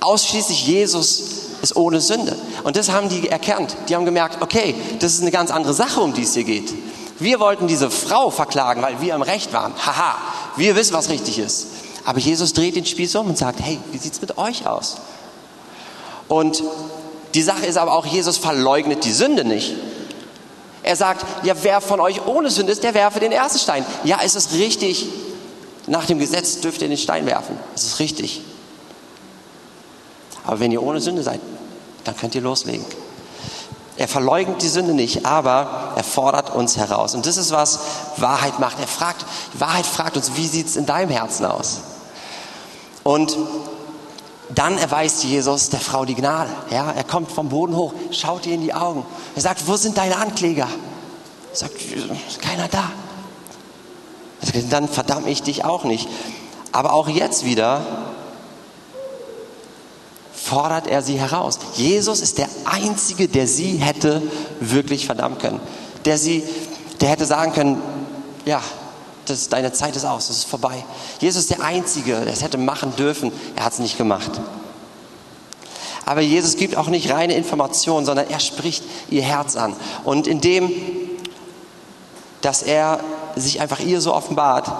Ausschließlich 0.00 0.66
Jesus 0.66 1.22
ist 1.62 1.74
ohne 1.74 2.00
Sünde. 2.00 2.36
Und 2.62 2.76
das 2.76 2.90
haben 2.90 3.08
die 3.08 3.28
erkannt. 3.28 3.76
Die 3.88 3.96
haben 3.96 4.04
gemerkt, 4.04 4.40
okay, 4.40 4.76
das 5.00 5.14
ist 5.14 5.22
eine 5.22 5.32
ganz 5.32 5.50
andere 5.50 5.74
Sache, 5.74 6.00
um 6.00 6.14
die 6.14 6.22
es 6.22 6.34
hier 6.34 6.44
geht. 6.44 6.72
Wir 7.18 7.40
wollten 7.40 7.66
diese 7.66 7.90
Frau 7.90 8.30
verklagen, 8.30 8.82
weil 8.82 9.00
wir 9.00 9.16
im 9.16 9.22
Recht 9.22 9.52
waren. 9.52 9.72
Haha, 9.84 10.16
wir 10.56 10.76
wissen, 10.76 10.92
was 10.92 11.08
richtig 11.08 11.40
ist. 11.40 11.66
Aber 12.04 12.20
Jesus 12.20 12.52
dreht 12.52 12.76
den 12.76 12.86
Spieß 12.86 13.16
um 13.16 13.26
und 13.26 13.38
sagt, 13.38 13.60
hey, 13.60 13.80
wie 13.90 13.98
sieht 13.98 14.12
es 14.12 14.20
mit 14.20 14.38
euch 14.38 14.66
aus? 14.68 14.98
Und 16.28 16.62
die 17.34 17.42
Sache 17.42 17.66
ist 17.66 17.76
aber 17.76 17.92
auch, 17.92 18.06
Jesus 18.06 18.38
verleugnet 18.38 19.04
die 19.04 19.12
Sünde 19.12 19.44
nicht. 19.44 19.74
Er 20.82 20.96
sagt, 20.96 21.24
ja, 21.44 21.54
wer 21.62 21.80
von 21.80 22.00
euch 22.00 22.26
ohne 22.26 22.50
Sünde 22.50 22.72
ist, 22.72 22.82
der 22.82 22.94
werfe 22.94 23.20
den 23.20 23.32
ersten 23.32 23.58
Stein. 23.58 23.84
Ja, 24.04 24.20
es 24.24 24.34
ist 24.34 24.52
richtig. 24.54 25.06
Nach 25.86 26.06
dem 26.06 26.18
Gesetz 26.18 26.60
dürft 26.60 26.82
ihr 26.82 26.88
den 26.88 26.96
Stein 26.96 27.26
werfen. 27.26 27.58
Es 27.74 27.84
ist 27.84 27.98
richtig. 27.98 28.42
Aber 30.44 30.60
wenn 30.60 30.72
ihr 30.72 30.82
ohne 30.82 31.00
Sünde 31.00 31.22
seid, 31.22 31.40
dann 32.04 32.16
könnt 32.16 32.34
ihr 32.34 32.40
loslegen. 32.40 32.84
Er 33.98 34.06
verleugnet 34.06 34.62
die 34.62 34.68
Sünde 34.68 34.94
nicht, 34.94 35.26
aber 35.26 35.92
er 35.96 36.04
fordert 36.04 36.54
uns 36.54 36.76
heraus. 36.76 37.14
Und 37.14 37.26
das 37.26 37.36
ist, 37.36 37.50
was 37.50 37.80
Wahrheit 38.16 38.60
macht. 38.60 38.78
Er 38.80 38.86
fragt, 38.86 39.26
Wahrheit 39.54 39.86
fragt 39.86 40.16
uns, 40.16 40.36
wie 40.36 40.46
sieht 40.46 40.68
es 40.68 40.76
in 40.76 40.86
deinem 40.86 41.10
Herzen 41.10 41.44
aus? 41.44 41.80
Und 43.02 43.36
dann 44.58 44.76
erweist 44.76 45.22
Jesus 45.22 45.70
der 45.70 45.78
Frau 45.78 46.04
die 46.04 46.16
Gnade. 46.16 46.50
Ja, 46.70 46.90
er 46.90 47.04
kommt 47.04 47.30
vom 47.30 47.48
Boden 47.48 47.76
hoch, 47.76 47.92
schaut 48.10 48.44
ihr 48.44 48.54
in 48.54 48.60
die 48.60 48.74
Augen. 48.74 49.06
Er 49.36 49.42
sagt, 49.42 49.68
wo 49.68 49.76
sind 49.76 49.96
deine 49.96 50.16
Ankläger? 50.16 50.66
Er 51.52 51.56
sagt, 51.56 51.74
keiner 52.42 52.66
da. 52.66 52.90
Dann 54.68 54.88
verdamme 54.88 55.30
ich 55.30 55.42
dich 55.42 55.64
auch 55.64 55.84
nicht. 55.84 56.08
Aber 56.72 56.92
auch 56.92 57.08
jetzt 57.08 57.44
wieder 57.44 57.82
fordert 60.34 60.88
er 60.88 61.02
sie 61.02 61.20
heraus. 61.20 61.60
Jesus 61.74 62.20
ist 62.20 62.38
der 62.38 62.48
Einzige, 62.64 63.28
der 63.28 63.46
sie 63.46 63.76
hätte 63.76 64.22
wirklich 64.58 65.06
verdammen 65.06 65.38
können. 65.38 65.60
Der 66.04 66.18
sie, 66.18 66.42
der 67.00 67.10
hätte 67.10 67.26
sagen 67.26 67.52
können, 67.52 67.80
ja, 68.44 68.60
das, 69.30 69.48
deine 69.48 69.72
Zeit 69.72 69.96
ist 69.96 70.04
aus, 70.04 70.30
es 70.30 70.38
ist 70.38 70.44
vorbei. 70.44 70.84
Jesus 71.20 71.42
ist 71.42 71.50
der 71.50 71.62
Einzige, 71.62 72.20
der 72.20 72.32
es 72.32 72.42
hätte 72.42 72.58
machen 72.58 72.94
dürfen. 72.96 73.32
Er 73.56 73.64
hat 73.64 73.72
es 73.72 73.78
nicht 73.78 73.98
gemacht. 73.98 74.40
Aber 76.04 76.20
Jesus 76.20 76.56
gibt 76.56 76.76
auch 76.76 76.88
nicht 76.88 77.10
reine 77.10 77.34
Informationen, 77.34 78.06
sondern 78.06 78.30
er 78.30 78.40
spricht 78.40 78.82
ihr 79.10 79.22
Herz 79.22 79.56
an. 79.56 79.76
Und 80.04 80.26
indem, 80.26 80.72
dass 82.40 82.62
er 82.62 83.00
sich 83.36 83.60
einfach 83.60 83.80
ihr 83.80 84.00
so 84.00 84.14
offenbart, 84.14 84.70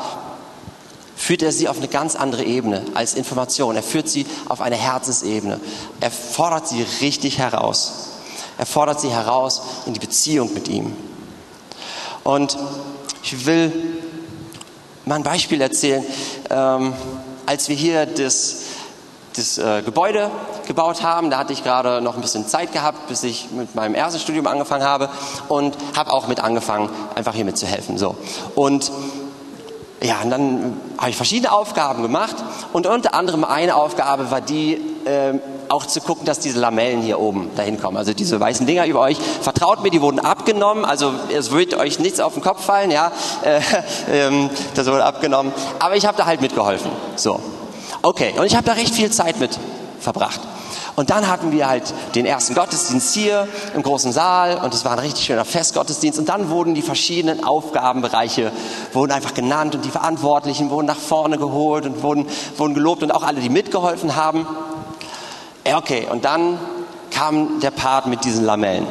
führt 1.16 1.42
er 1.42 1.52
sie 1.52 1.68
auf 1.68 1.76
eine 1.76 1.88
ganz 1.88 2.16
andere 2.16 2.44
Ebene 2.44 2.82
als 2.94 3.14
Information. 3.14 3.76
Er 3.76 3.82
führt 3.82 4.08
sie 4.08 4.24
auf 4.48 4.60
eine 4.60 4.76
Herzensebene. 4.76 5.60
Er 6.00 6.10
fordert 6.10 6.68
sie 6.68 6.86
richtig 7.02 7.38
heraus. 7.38 8.08
Er 8.56 8.66
fordert 8.66 9.00
sie 9.00 9.10
heraus 9.10 9.60
in 9.86 9.92
die 9.92 10.00
Beziehung 10.00 10.54
mit 10.54 10.68
ihm. 10.68 10.96
Und 12.24 12.56
ich 13.22 13.46
will 13.46 13.98
mal 15.08 15.16
ein 15.16 15.22
Beispiel 15.22 15.60
erzählen. 15.60 16.04
Ähm, 16.50 16.92
als 17.46 17.68
wir 17.68 17.76
hier 17.76 18.04
das, 18.04 18.56
das 19.34 19.56
äh, 19.56 19.82
Gebäude 19.82 20.30
gebaut 20.66 21.02
haben, 21.02 21.30
da 21.30 21.38
hatte 21.38 21.54
ich 21.54 21.64
gerade 21.64 22.02
noch 22.02 22.14
ein 22.14 22.20
bisschen 22.20 22.46
Zeit 22.46 22.72
gehabt, 22.72 23.08
bis 23.08 23.22
ich 23.22 23.50
mit 23.50 23.74
meinem 23.74 23.94
ersten 23.94 24.20
Studium 24.20 24.46
angefangen 24.46 24.84
habe 24.84 25.08
und 25.48 25.76
habe 25.96 26.12
auch 26.12 26.28
mit 26.28 26.40
angefangen, 26.40 26.90
einfach 27.14 27.34
hier 27.34 27.46
mitzuhelfen. 27.46 27.96
So. 27.96 28.16
Und 28.54 28.92
ja, 30.02 30.20
und 30.22 30.30
dann 30.30 30.80
habe 30.98 31.10
ich 31.10 31.16
verschiedene 31.16 31.52
Aufgaben 31.52 32.02
gemacht 32.02 32.36
und 32.72 32.86
unter 32.86 33.14
anderem 33.14 33.44
eine 33.44 33.74
Aufgabe 33.76 34.30
war 34.30 34.42
die, 34.42 34.74
äh, 35.06 35.38
auch 35.68 35.87
zu 35.87 36.00
gucken, 36.00 36.25
dass 36.25 36.38
diese 36.38 36.58
Lamellen 36.58 37.02
hier 37.02 37.18
oben 37.18 37.50
dahin 37.56 37.80
kommen. 37.80 37.96
Also 37.96 38.14
diese 38.14 38.38
weißen 38.38 38.66
Dinger 38.66 38.87
über 38.87 39.00
euch. 39.00 39.18
Vertraut 39.18 39.82
mir, 39.82 39.90
die 39.90 40.00
wurden 40.00 40.18
abgenommen. 40.18 40.84
Also 40.84 41.12
es 41.34 41.50
wird 41.50 41.75
euch 41.75 41.98
nichts 41.98 42.20
auf 42.20 42.34
den 42.34 42.42
Kopf 42.42 42.64
fallen, 42.64 42.90
ja. 42.90 43.12
Äh, 43.42 43.60
ähm, 44.12 44.50
das 44.75 44.87
wurde 44.87 45.04
abgenommen. 45.04 45.52
Aber 45.78 45.96
ich 45.96 46.06
habe 46.06 46.16
da 46.16 46.26
halt 46.26 46.40
mitgeholfen. 46.40 46.90
So. 47.16 47.40
Okay. 48.02 48.34
Und 48.37 48.46
ich 48.46 48.56
habe 48.56 48.66
da 48.66 48.72
recht 48.72 48.94
viel 48.94 49.10
Zeit 49.10 49.40
mit 49.40 49.58
verbracht. 50.00 50.40
Und 50.98 51.10
dann 51.10 51.28
hatten 51.28 51.52
wir 51.52 51.68
halt 51.68 51.94
den 52.16 52.26
ersten 52.26 52.56
Gottesdienst 52.56 53.14
hier 53.14 53.46
im 53.72 53.84
großen 53.84 54.10
Saal 54.10 54.58
und 54.58 54.75
es 54.75 54.84
war 54.84 54.94
ein 54.94 54.98
richtig 54.98 55.26
schöner 55.26 55.44
Festgottesdienst. 55.44 56.18
Und 56.18 56.28
dann 56.28 56.50
wurden 56.50 56.75
die 56.75 56.82
verschiedenen 56.82 57.44
Aufgabenbereiche 57.44 58.50
wurden 58.92 59.12
einfach 59.12 59.32
genannt 59.32 59.76
und 59.76 59.84
die 59.84 59.90
Verantwortlichen 59.90 60.70
wurden 60.70 60.87
nach 60.87 60.96
vorne 60.96 61.38
geholt 61.38 61.87
und 61.87 62.02
wurden, 62.02 62.26
wurden 62.56 62.75
gelobt 62.75 63.04
und 63.04 63.12
auch 63.12 63.22
alle, 63.22 63.38
die 63.38 63.48
mitgeholfen 63.48 64.16
haben. 64.16 64.44
Ja, 65.68 65.76
okay, 65.76 66.06
und 66.10 66.25
dann 66.25 66.58
kam 67.10 67.60
der 67.60 67.70
Part 67.70 68.06
mit 68.06 68.25
diesen 68.25 68.46
Lamellen. 68.46 68.87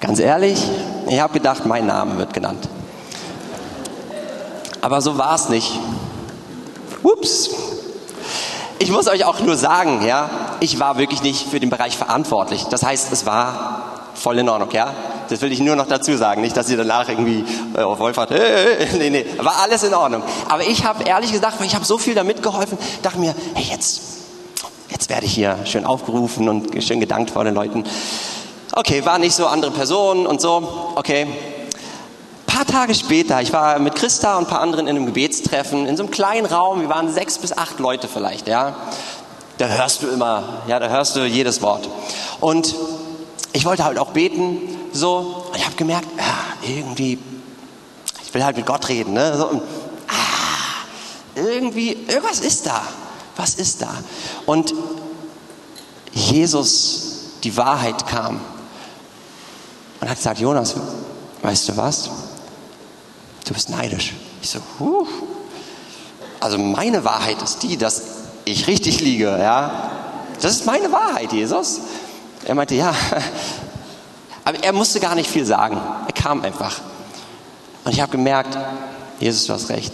Ganz 0.00 0.18
ehrlich, 0.18 0.60
ich 1.08 1.20
habe 1.20 1.34
gedacht, 1.34 1.64
mein 1.64 1.86
Name 1.86 2.18
wird 2.18 2.34
genannt. 2.34 2.68
Aber 4.80 5.00
so 5.00 5.18
war 5.18 5.36
es 5.36 5.48
nicht. 5.48 5.78
Ups. 7.04 7.50
Ich 8.80 8.90
muss 8.90 9.06
euch 9.06 9.24
auch 9.24 9.38
nur 9.38 9.56
sagen, 9.56 10.04
ja, 10.04 10.28
ich 10.58 10.80
war 10.80 10.98
wirklich 10.98 11.22
nicht 11.22 11.48
für 11.48 11.60
den 11.60 11.70
Bereich 11.70 11.96
verantwortlich. 11.96 12.64
Das 12.64 12.82
heißt, 12.82 13.12
es 13.12 13.24
war 13.24 14.08
voll 14.14 14.40
in 14.40 14.48
Ordnung, 14.48 14.72
ja. 14.72 14.92
Das 15.28 15.40
will 15.40 15.52
ich 15.52 15.60
nur 15.60 15.76
noch 15.76 15.86
dazu 15.86 16.16
sagen, 16.16 16.40
nicht, 16.40 16.56
dass 16.56 16.70
ihr 16.70 16.76
danach 16.76 17.08
irgendwie 17.08 17.44
äh, 17.76 17.82
auf 17.82 17.98
Wolfhard, 17.98 18.30
hey, 18.30 18.88
nee, 18.98 19.10
nee, 19.10 19.26
war 19.38 19.60
alles 19.62 19.82
in 19.82 19.94
Ordnung. 19.94 20.22
Aber 20.48 20.62
ich 20.62 20.84
habe 20.84 21.04
ehrlich 21.04 21.32
gesagt, 21.32 21.60
weil 21.60 21.66
ich 21.66 21.74
habe 21.74 21.84
so 21.84 21.98
viel 21.98 22.14
damit 22.14 22.42
geholfen, 22.42 22.78
dachte 23.02 23.18
mir, 23.18 23.34
hey, 23.54 23.66
jetzt, 23.70 24.00
jetzt 24.88 25.08
werde 25.08 25.26
ich 25.26 25.34
hier 25.34 25.58
schön 25.64 25.84
aufgerufen 25.84 26.48
und 26.48 26.82
schön 26.82 27.00
gedankt 27.00 27.30
vor 27.30 27.44
den 27.44 27.54
Leuten. 27.54 27.84
Okay, 28.72 29.04
war 29.04 29.18
nicht 29.18 29.34
so 29.34 29.46
andere 29.46 29.70
Personen 29.70 30.26
und 30.26 30.40
so, 30.40 30.92
okay, 30.96 31.26
paar 32.56 32.64
Tage 32.64 32.94
später, 32.94 33.42
ich 33.42 33.52
war 33.52 33.78
mit 33.78 33.96
Christa 33.96 34.38
und 34.38 34.44
ein 34.44 34.48
paar 34.48 34.62
anderen 34.62 34.86
in 34.86 34.96
einem 34.96 35.04
Gebetstreffen, 35.04 35.86
in 35.86 35.94
so 35.98 36.04
einem 36.04 36.10
kleinen 36.10 36.46
Raum, 36.46 36.80
wir 36.80 36.88
waren 36.88 37.12
sechs 37.12 37.36
bis 37.36 37.56
acht 37.56 37.78
Leute 37.80 38.08
vielleicht, 38.08 38.48
ja. 38.48 38.74
Da 39.58 39.66
hörst 39.66 40.02
du 40.02 40.08
immer, 40.08 40.62
ja, 40.66 40.78
da 40.78 40.88
hörst 40.88 41.16
du 41.16 41.26
jedes 41.26 41.60
Wort. 41.60 41.86
Und 42.40 42.74
ich 43.52 43.66
wollte 43.66 43.84
halt 43.84 43.98
auch 43.98 44.12
beten, 44.12 44.75
so, 44.96 45.46
und 45.50 45.56
ich 45.56 45.64
habe 45.64 45.76
gemerkt, 45.76 46.08
ja, 46.16 46.68
irgendwie, 46.68 47.18
ich 48.24 48.34
will 48.34 48.44
halt 48.44 48.56
mit 48.56 48.66
Gott 48.66 48.88
reden, 48.88 49.12
ne? 49.12 49.36
So, 49.36 49.62
ah, 50.08 50.84
irgendwie, 51.34 51.92
irgendwas 51.92 52.40
ist 52.40 52.66
da. 52.66 52.82
Was 53.36 53.54
ist 53.56 53.82
da? 53.82 53.94
Und 54.46 54.72
Jesus, 56.12 57.36
die 57.44 57.56
Wahrheit 57.56 58.06
kam 58.06 58.40
und 60.00 60.08
hat 60.08 60.16
gesagt, 60.16 60.40
Jonas, 60.40 60.74
weißt 61.42 61.68
du 61.68 61.76
was? 61.76 62.10
Du 63.46 63.52
bist 63.52 63.68
neidisch. 63.68 64.14
Ich 64.42 64.50
so, 64.50 64.60
huh. 64.78 65.06
Also 66.40 66.58
meine 66.58 67.04
Wahrheit 67.04 67.40
ist 67.42 67.62
die, 67.62 67.76
dass 67.76 68.02
ich 68.44 68.66
richtig 68.66 69.00
liege, 69.00 69.38
ja. 69.38 69.90
Das 70.40 70.52
ist 70.52 70.66
meine 70.66 70.90
Wahrheit, 70.92 71.32
Jesus. 71.32 71.80
Er 72.44 72.54
meinte, 72.54 72.74
ja. 72.74 72.94
Aber 74.46 74.62
er 74.62 74.72
musste 74.72 75.00
gar 75.00 75.16
nicht 75.16 75.28
viel 75.28 75.44
sagen. 75.44 75.76
Er 76.06 76.12
kam 76.12 76.42
einfach. 76.42 76.76
Und 77.84 77.92
ich 77.92 78.00
habe 78.00 78.12
gemerkt, 78.12 78.56
Jesus, 79.18 79.46
du 79.46 79.52
hast 79.52 79.70
recht. 79.70 79.92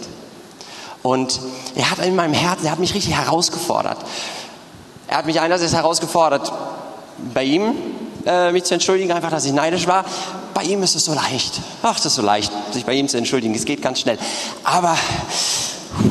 Und 1.01 1.39
er 1.73 1.89
hat 1.89 1.97
in 2.05 2.15
meinem 2.15 2.35
Herzen, 2.35 2.67
er 2.67 2.73
hat 2.73 2.79
mich 2.79 2.93
richtig 2.93 3.15
herausgefordert. 3.15 3.97
Er 5.07 5.17
hat 5.17 5.25
mich 5.25 5.41
einerseits 5.41 5.73
herausgefordert, 5.73 6.53
bei 7.33 7.43
ihm 7.43 7.73
äh, 8.27 8.51
mich 8.51 8.65
zu 8.65 8.75
entschuldigen, 8.75 9.11
einfach, 9.11 9.31
dass 9.31 9.43
ich 9.45 9.53
neidisch 9.53 9.87
war. 9.87 10.05
Bei 10.53 10.61
ihm 10.61 10.83
ist 10.83 10.95
es 10.95 11.05
so 11.05 11.15
leicht. 11.15 11.59
Ach, 11.81 11.95
das 11.95 12.05
ist 12.05 12.15
so 12.15 12.21
leicht, 12.21 12.51
sich 12.73 12.85
bei 12.85 12.93
ihm 12.93 13.07
zu 13.07 13.17
entschuldigen. 13.17 13.55
Es 13.55 13.65
geht 13.65 13.81
ganz 13.81 14.01
schnell. 14.01 14.19
Aber 14.63 14.95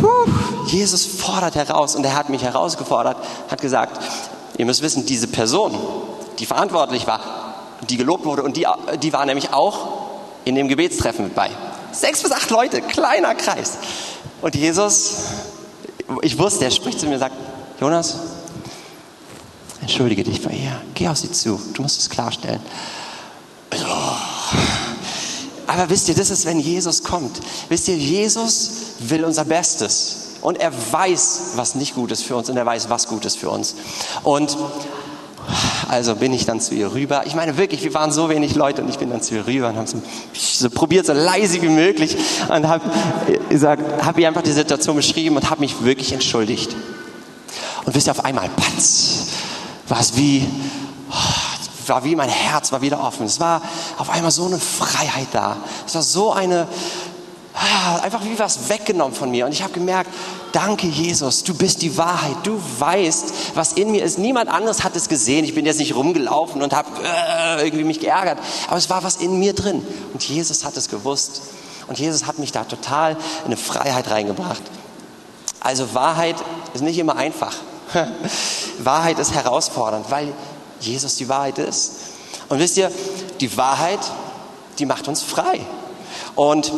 puh, 0.01 0.67
Jesus 0.67 1.07
fordert 1.07 1.55
heraus 1.55 1.95
und 1.95 2.05
er 2.05 2.17
hat 2.17 2.29
mich 2.29 2.43
herausgefordert, 2.43 3.19
hat 3.49 3.61
gesagt, 3.61 4.03
ihr 4.59 4.67
müsst 4.67 4.83
wissen, 4.83 5.07
diese 5.07 5.29
Person, 5.29 5.79
die 6.41 6.47
verantwortlich 6.47 7.07
war, 7.07 7.42
die 7.89 7.97
gelobt 7.97 8.25
wurde 8.25 8.43
und 8.43 8.57
die, 8.57 8.67
die 9.03 9.13
war 9.13 9.25
nämlich 9.27 9.53
auch 9.53 10.11
in 10.45 10.55
dem 10.55 10.69
Gebetstreffen 10.69 11.25
mit 11.25 11.35
bei. 11.35 11.51
Sechs 11.93 12.23
bis 12.23 12.33
acht 12.33 12.51
Leute, 12.51 12.81
kleiner 12.81 13.35
Kreis. 13.35 13.73
Und 14.41 14.55
Jesus, 14.55 15.15
ich 16.23 16.39
wusste, 16.39 16.65
er 16.65 16.71
spricht 16.71 17.01
zu 17.01 17.07
mir 17.07 17.15
und 17.15 17.21
sagt, 17.21 17.37
Jonas, 17.81 18.17
entschuldige 19.81 20.25
dich 20.25 20.43
bei 20.43 20.53
ihr, 20.53 20.81
geh 20.95 21.09
auf 21.09 21.19
sie 21.19 21.31
zu, 21.31 21.61
du 21.75 21.83
musst 21.83 22.01
es 22.01 22.09
klarstellen. 22.09 22.61
Aber 25.67 25.89
wisst 25.89 26.09
ihr, 26.09 26.15
das 26.15 26.31
ist, 26.31 26.45
wenn 26.45 26.61
Jesus 26.61 27.03
kommt. 27.03 27.41
Wisst 27.69 27.89
ihr, 27.89 27.97
Jesus 27.97 28.71
will 28.99 29.25
unser 29.25 29.45
Bestes. 29.45 30.17
Und 30.43 30.59
er 30.59 30.73
weiß, 30.93 31.53
was 31.55 31.77
nicht 31.77 31.95
gut 31.95 32.11
ist 32.11 32.25
für 32.25 32.37
uns 32.37 32.51
und 32.51 32.57
er 32.57 32.67
weiß, 32.67 32.91
was 32.91 33.07
gut 33.07 33.25
ist 33.25 33.39
für 33.39 33.49
uns. 33.49 33.77
Und 34.25 34.57
also 35.93 36.17
bin 36.17 36.33
ich 36.33 36.47
dann 36.47 36.59
zu 36.59 36.75
ihr 36.75 36.95
rüber. 36.95 37.25
Ich 37.27 37.35
meine 37.35 37.59
wirklich, 37.59 37.85
wir 37.85 37.93
waren 37.93 38.11
so 38.11 38.31
wenig 38.31 38.55
Leute 38.55 38.81
und 38.81 38.89
ich 38.89 38.99
bin 38.99 39.11
dann 39.11 39.21
zu 39.21 39.35
ihr 39.35 39.47
rüber 39.47 39.69
und 39.69 39.77
habe 39.77 39.87
so, 39.87 40.01
so, 40.33 40.71
probiert, 40.71 41.05
so 41.05 41.13
leise 41.13 41.61
wie 41.61 41.69
möglich 41.69 42.17
und 42.49 42.67
habe 42.67 42.83
hab 44.03 44.19
ihr 44.19 44.27
einfach 44.27 44.41
die 44.41 44.53
Situation 44.53 44.97
beschrieben 44.97 45.37
und 45.37 45.51
habe 45.51 45.61
mich 45.61 45.85
wirklich 45.85 46.15
entschuldigt. 46.15 46.75
Und 47.85 47.95
wisst 47.95 48.09
ihr, 48.09 48.13
auf 48.13 48.25
einmal, 48.25 48.49
patz, 48.57 49.27
war 49.87 50.01
es 50.01 50.17
wie, 50.17 50.49
war 51.87 52.03
wie 52.05 52.17
mein 52.17 52.31
Herz 52.31 52.73
war 52.73 52.81
wieder 52.81 52.99
offen. 52.99 53.27
Es 53.27 53.39
war 53.39 53.61
auf 53.99 54.09
einmal 54.09 54.31
so 54.31 54.47
eine 54.47 54.59
Freiheit 54.59 55.29
da. 55.33 55.59
Es 55.87 55.95
war 55.95 56.03
so 56.03 56.33
eine, 56.33 56.69
ah, 57.53 57.97
einfach 58.03 58.25
wie 58.25 58.39
was 58.39 58.71
weggenommen 58.71 59.15
von 59.15 59.31
mir. 59.31 59.45
Und 59.45 59.53
ich 59.53 59.63
habe 59.63 59.75
gemerkt, 59.75 60.09
danke 60.53 60.87
Jesus, 60.87 61.43
du 61.45 61.55
bist 61.55 61.83
die 61.83 61.97
Wahrheit. 61.97 62.37
Du 62.45 62.61
weißt, 62.79 63.33
was 63.55 63.73
in 63.73 63.91
mir 63.91 64.05
ist. 64.05 64.19
Niemand 64.19 64.49
anderes 64.49 64.85
hat 64.85 64.95
es 64.97 65.09
gesehen. 65.09 65.45
Ich 65.45 65.55
bin 65.55 65.67
jetzt 65.67 65.79
nicht 65.79 65.95
rumgelaufen 65.95 66.63
und 66.63 66.73
habe 66.75 66.89
äh, 67.03 67.65
irgendwie 67.65 67.85
mich 67.85 68.01
geärgert. 68.01 68.39
Aber 68.69 68.77
es 68.77 68.89
war 68.91 69.03
was 69.03 69.17
in 69.17 69.39
mir 69.39 69.55
drin. 69.55 69.85
Und 70.13 70.23
Jesus 70.23 70.65
hat 70.65 70.77
es 70.77 70.89
gewusst. 70.89 71.43
Und 71.89 71.99
Jesus 71.99 72.27
hat 72.27 72.39
mich 72.39 72.53
da 72.53 72.65
total 72.65 73.13
in 73.13 73.47
eine 73.47 73.57
Freiheit 73.57 74.11
reingebracht. 74.11 74.63
Also 75.61 75.95
Wahrheit 75.95 76.37
ist 76.75 76.83
nicht 76.83 76.99
immer 76.99 77.17
einfach. 77.17 77.55
Wahrheit 78.79 79.19
ist 79.19 79.35
herausfordernd, 79.35 80.11
weil 80.11 80.33
Jesus 80.81 81.17
die 81.17 81.29
Wahrheit 81.29 81.59
ist. 81.59 81.93
Und 82.49 82.59
wisst 82.59 82.77
ihr, 82.77 82.91
die 83.41 83.57
Wahrheit, 83.57 84.01
die 84.79 84.87
macht 84.87 85.09
uns 85.09 85.23
frei. 85.23 85.61
Und 86.35 86.73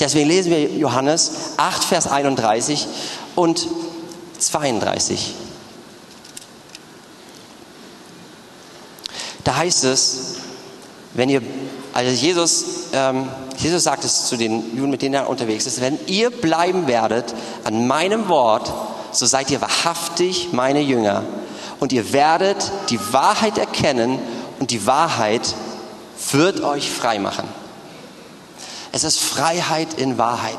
deswegen 0.00 0.28
lesen 0.28 0.50
wir 0.50 0.68
Johannes 0.70 1.32
8, 1.56 1.84
Vers 1.84 2.06
31 2.06 2.86
und 3.36 3.66
32. 4.38 5.34
Da 9.44 9.56
heißt 9.56 9.84
es, 9.84 10.36
wenn 11.14 11.28
ihr, 11.28 11.42
also 11.92 12.10
Jesus, 12.10 12.64
ähm, 12.92 13.28
Jesus 13.56 13.84
sagt 13.84 14.04
es 14.04 14.26
zu 14.26 14.36
den 14.36 14.76
Juden, 14.76 14.90
mit 14.90 15.02
denen 15.02 15.14
er 15.14 15.28
unterwegs 15.28 15.66
ist, 15.66 15.80
wenn 15.80 15.98
ihr 16.06 16.30
bleiben 16.30 16.86
werdet 16.86 17.34
an 17.64 17.86
meinem 17.86 18.28
Wort, 18.28 18.72
so 19.12 19.26
seid 19.26 19.50
ihr 19.50 19.60
wahrhaftig 19.60 20.50
meine 20.52 20.80
Jünger. 20.80 21.24
Und 21.80 21.92
ihr 21.92 22.12
werdet 22.12 22.70
die 22.90 23.00
Wahrheit 23.12 23.58
erkennen 23.58 24.18
und 24.58 24.70
die 24.70 24.86
Wahrheit 24.86 25.54
wird 26.32 26.62
euch 26.62 26.90
frei 26.90 27.18
machen. 27.18 27.48
Es 28.92 29.04
ist 29.04 29.20
Freiheit 29.20 29.94
in 29.94 30.18
Wahrheit. 30.18 30.58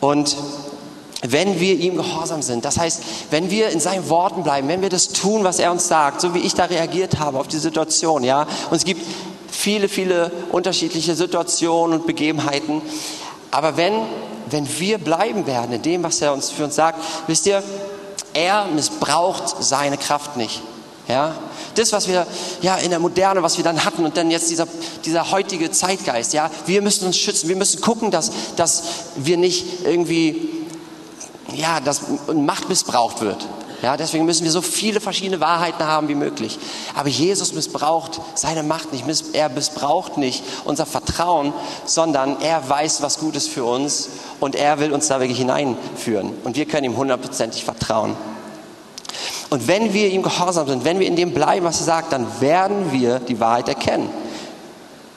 Und 0.00 0.36
wenn 1.22 1.58
wir 1.58 1.74
ihm 1.74 1.96
gehorsam 1.96 2.42
sind, 2.42 2.64
das 2.64 2.78
heißt, 2.78 3.02
wenn 3.30 3.50
wir 3.50 3.70
in 3.70 3.80
seinen 3.80 4.08
Worten 4.08 4.42
bleiben, 4.42 4.68
wenn 4.68 4.82
wir 4.82 4.90
das 4.90 5.08
tun, 5.08 5.44
was 5.44 5.58
er 5.58 5.72
uns 5.72 5.88
sagt, 5.88 6.20
so 6.20 6.34
wie 6.34 6.40
ich 6.40 6.54
da 6.54 6.66
reagiert 6.66 7.18
habe 7.18 7.38
auf 7.38 7.48
die 7.48 7.58
Situation, 7.58 8.22
ja, 8.24 8.42
und 8.70 8.76
es 8.76 8.84
gibt 8.84 9.02
viele, 9.50 9.88
viele 9.88 10.30
unterschiedliche 10.52 11.14
Situationen 11.14 12.00
und 12.00 12.06
Begebenheiten, 12.06 12.82
aber 13.50 13.76
wenn 13.76 13.94
wenn 14.50 14.68
wir 14.78 14.98
bleiben 14.98 15.46
werden 15.46 15.72
in 15.72 15.82
dem, 15.82 16.02
was 16.02 16.20
er 16.20 16.32
uns 16.32 16.50
für 16.50 16.64
uns 16.64 16.74
sagt, 16.74 16.98
wisst 17.26 17.46
ihr, 17.46 17.62
er 18.32 18.66
missbraucht 18.66 19.62
seine 19.62 19.96
Kraft 19.96 20.36
nicht. 20.36 20.62
Ja, 21.06 21.34
das, 21.74 21.92
was 21.92 22.08
wir 22.08 22.26
ja 22.62 22.76
in 22.76 22.90
der 22.90 22.98
Moderne, 22.98 23.42
was 23.42 23.58
wir 23.58 23.64
dann 23.64 23.84
hatten 23.84 24.04
und 24.04 24.16
dann 24.16 24.30
jetzt 24.30 24.50
dieser, 24.50 24.66
dieser 25.04 25.30
heutige 25.30 25.70
Zeitgeist, 25.70 26.32
ja, 26.32 26.50
wir 26.64 26.80
müssen 26.80 27.06
uns 27.06 27.18
schützen, 27.18 27.48
wir 27.48 27.56
müssen 27.56 27.82
gucken, 27.82 28.10
dass, 28.10 28.30
dass 28.56 28.84
wir 29.16 29.36
nicht 29.36 29.84
irgendwie, 29.84 30.48
ja, 31.54 31.80
dass 31.80 32.02
Macht 32.32 32.70
missbraucht 32.70 33.20
wird. 33.20 33.46
Ja, 33.82 33.98
deswegen 33.98 34.24
müssen 34.24 34.44
wir 34.44 34.50
so 34.50 34.62
viele 34.62 34.98
verschiedene 34.98 35.40
Wahrheiten 35.40 35.84
haben 35.86 36.08
wie 36.08 36.14
möglich. 36.14 36.58
Aber 36.94 37.10
Jesus 37.10 37.52
missbraucht 37.52 38.18
seine 38.34 38.62
Macht 38.62 38.94
nicht. 38.94 39.04
Er 39.34 39.50
missbraucht 39.50 40.16
nicht 40.16 40.42
unser 40.64 40.86
Vertrauen, 40.86 41.52
sondern 41.84 42.40
er 42.40 42.66
weiß, 42.66 43.02
was 43.02 43.18
gut 43.18 43.36
ist 43.36 43.50
für 43.50 43.66
uns 43.66 44.08
und 44.40 44.54
er 44.54 44.78
will 44.78 44.90
uns 44.94 45.08
da 45.08 45.20
wirklich 45.20 45.36
hineinführen. 45.36 46.32
Und 46.44 46.56
wir 46.56 46.64
können 46.64 46.84
ihm 46.84 46.96
hundertprozentig 46.96 47.62
vertrauen. 47.62 48.16
Und 49.54 49.68
wenn 49.68 49.92
wir 49.94 50.08
ihm 50.08 50.22
gehorsam 50.22 50.66
sind, 50.66 50.84
wenn 50.84 50.98
wir 50.98 51.06
in 51.06 51.14
dem 51.14 51.32
bleiben, 51.32 51.64
was 51.64 51.78
er 51.78 51.86
sagt, 51.86 52.12
dann 52.12 52.40
werden 52.40 52.90
wir 52.90 53.20
die 53.20 53.38
Wahrheit 53.38 53.68
erkennen. 53.68 54.10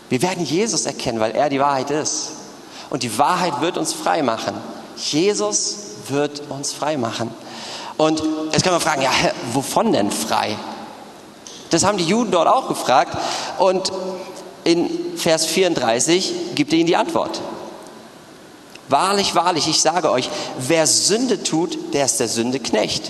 Wir 0.09 0.21
werden 0.21 0.45
Jesus 0.45 0.85
erkennen, 0.85 1.19
weil 1.19 1.31
er 1.31 1.49
die 1.49 1.59
Wahrheit 1.59 1.89
ist. 1.89 2.33
Und 2.91 3.01
die 3.01 3.17
Wahrheit 3.17 3.61
wird 3.61 3.79
uns 3.79 3.93
frei 3.93 4.21
machen. 4.21 4.53
Jesus 4.95 5.77
wird 6.09 6.43
uns 6.51 6.71
frei 6.71 6.97
machen. 6.97 7.31
Und 7.97 8.21
jetzt 8.51 8.61
kann 8.61 8.73
man 8.73 8.79
fragen, 8.79 9.01
ja, 9.01 9.09
wovon 9.53 9.91
denn 9.91 10.11
frei? 10.11 10.55
Das 11.71 11.83
haben 11.83 11.97
die 11.97 12.05
Juden 12.05 12.29
dort 12.29 12.47
auch 12.47 12.67
gefragt. 12.67 13.17
Und 13.57 13.91
in 14.63 15.17
Vers 15.17 15.47
34 15.47 16.53
gibt 16.53 16.73
er 16.73 16.77
ihnen 16.77 16.85
die 16.85 16.95
Antwort. 16.95 17.41
Wahrlich, 18.87 19.33
wahrlich, 19.33 19.67
ich 19.67 19.81
sage 19.81 20.11
euch, 20.11 20.29
wer 20.59 20.85
Sünde 20.85 21.41
tut, 21.41 21.95
der 21.95 22.05
ist 22.05 22.19
der 22.19 22.27
Sünde 22.27 22.59
Knecht. 22.59 23.09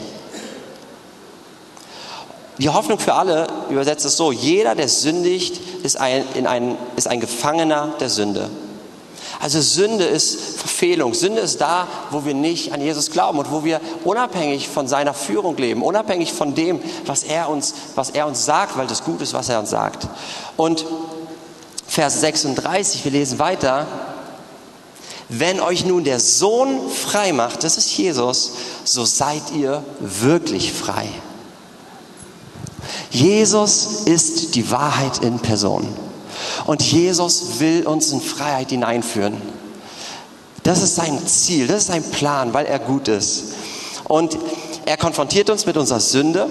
Die 2.60 2.70
Hoffnung 2.70 2.98
für 2.98 3.14
alle 3.14 3.48
übersetzt 3.70 4.06
es 4.06 4.18
so, 4.18 4.32
jeder, 4.32 4.74
der 4.74 4.90
sündigt, 4.90 5.60
ist 5.84 6.00
ein, 6.00 6.24
in 6.34 6.48
ein, 6.48 6.78
ist 6.96 7.08
ein 7.08 7.20
Gefangener 7.20 7.94
der 8.00 8.10
Sünde. 8.10 8.50
Also 9.40 9.62
Sünde 9.62 10.06
ist 10.06 10.58
Verfehlung. 10.58 11.14
Sünde 11.14 11.42
ist 11.42 11.62
da, 11.62 11.88
wo 12.10 12.26
wir 12.26 12.34
nicht 12.34 12.74
an 12.74 12.82
Jesus 12.82 13.12
glauben 13.12 13.38
und 13.38 13.52
wo 13.52 13.64
wir 13.64 13.80
unabhängig 14.04 14.68
von 14.68 14.88
seiner 14.88 15.14
Führung 15.14 15.56
leben, 15.58 15.84
unabhängig 15.84 16.34
von 16.34 16.56
dem, 16.56 16.80
was 17.06 17.24
er 17.24 17.50
uns, 17.50 17.76
was 17.96 18.10
er 18.10 18.26
uns 18.26 18.46
sagt, 18.46 18.78
weil 18.78 18.88
das 18.88 19.04
gut 19.04 19.22
ist, 19.22 19.34
was 19.34 19.50
er 19.50 19.60
uns 19.60 19.70
sagt. 19.70 20.08
Und 20.56 20.86
Vers 21.88 22.20
36, 22.22 23.06
wir 23.06 23.12
lesen 23.12 23.38
weiter. 23.38 23.86
Wenn 25.30 25.60
euch 25.60 25.86
nun 25.86 26.04
der 26.04 26.20
Sohn 26.20 26.90
frei 26.90 27.34
macht, 27.34 27.64
das 27.64 27.78
ist 27.78 27.96
Jesus, 27.96 28.54
so 28.86 29.06
seid 29.06 29.44
ihr 29.56 29.84
wirklich 30.00 30.74
frei. 30.74 31.10
Jesus 33.10 34.04
ist 34.06 34.56
die 34.56 34.70
Wahrheit 34.72 35.20
in 35.20 35.40
Person. 35.40 35.88
Und 36.66 36.82
Jesus 36.84 37.60
will 37.60 37.88
uns 37.88 38.12
in 38.12 38.22
Freiheit 38.22 38.70
hineinführen. 38.70 39.42
Das 40.64 40.82
ist 40.82 40.96
sein 40.96 41.26
Ziel, 41.26 41.68
das 41.68 41.84
ist 41.84 41.88
sein 41.88 42.04
Plan, 42.04 42.54
weil 42.54 42.66
er 42.66 42.80
gut 42.80 43.08
ist. 43.08 43.54
Und 44.04 44.38
er 44.86 44.98
konfrontiert 44.98 45.50
uns 45.50 45.66
mit 45.66 45.78
unserer 45.78 46.00
Sünde. 46.00 46.50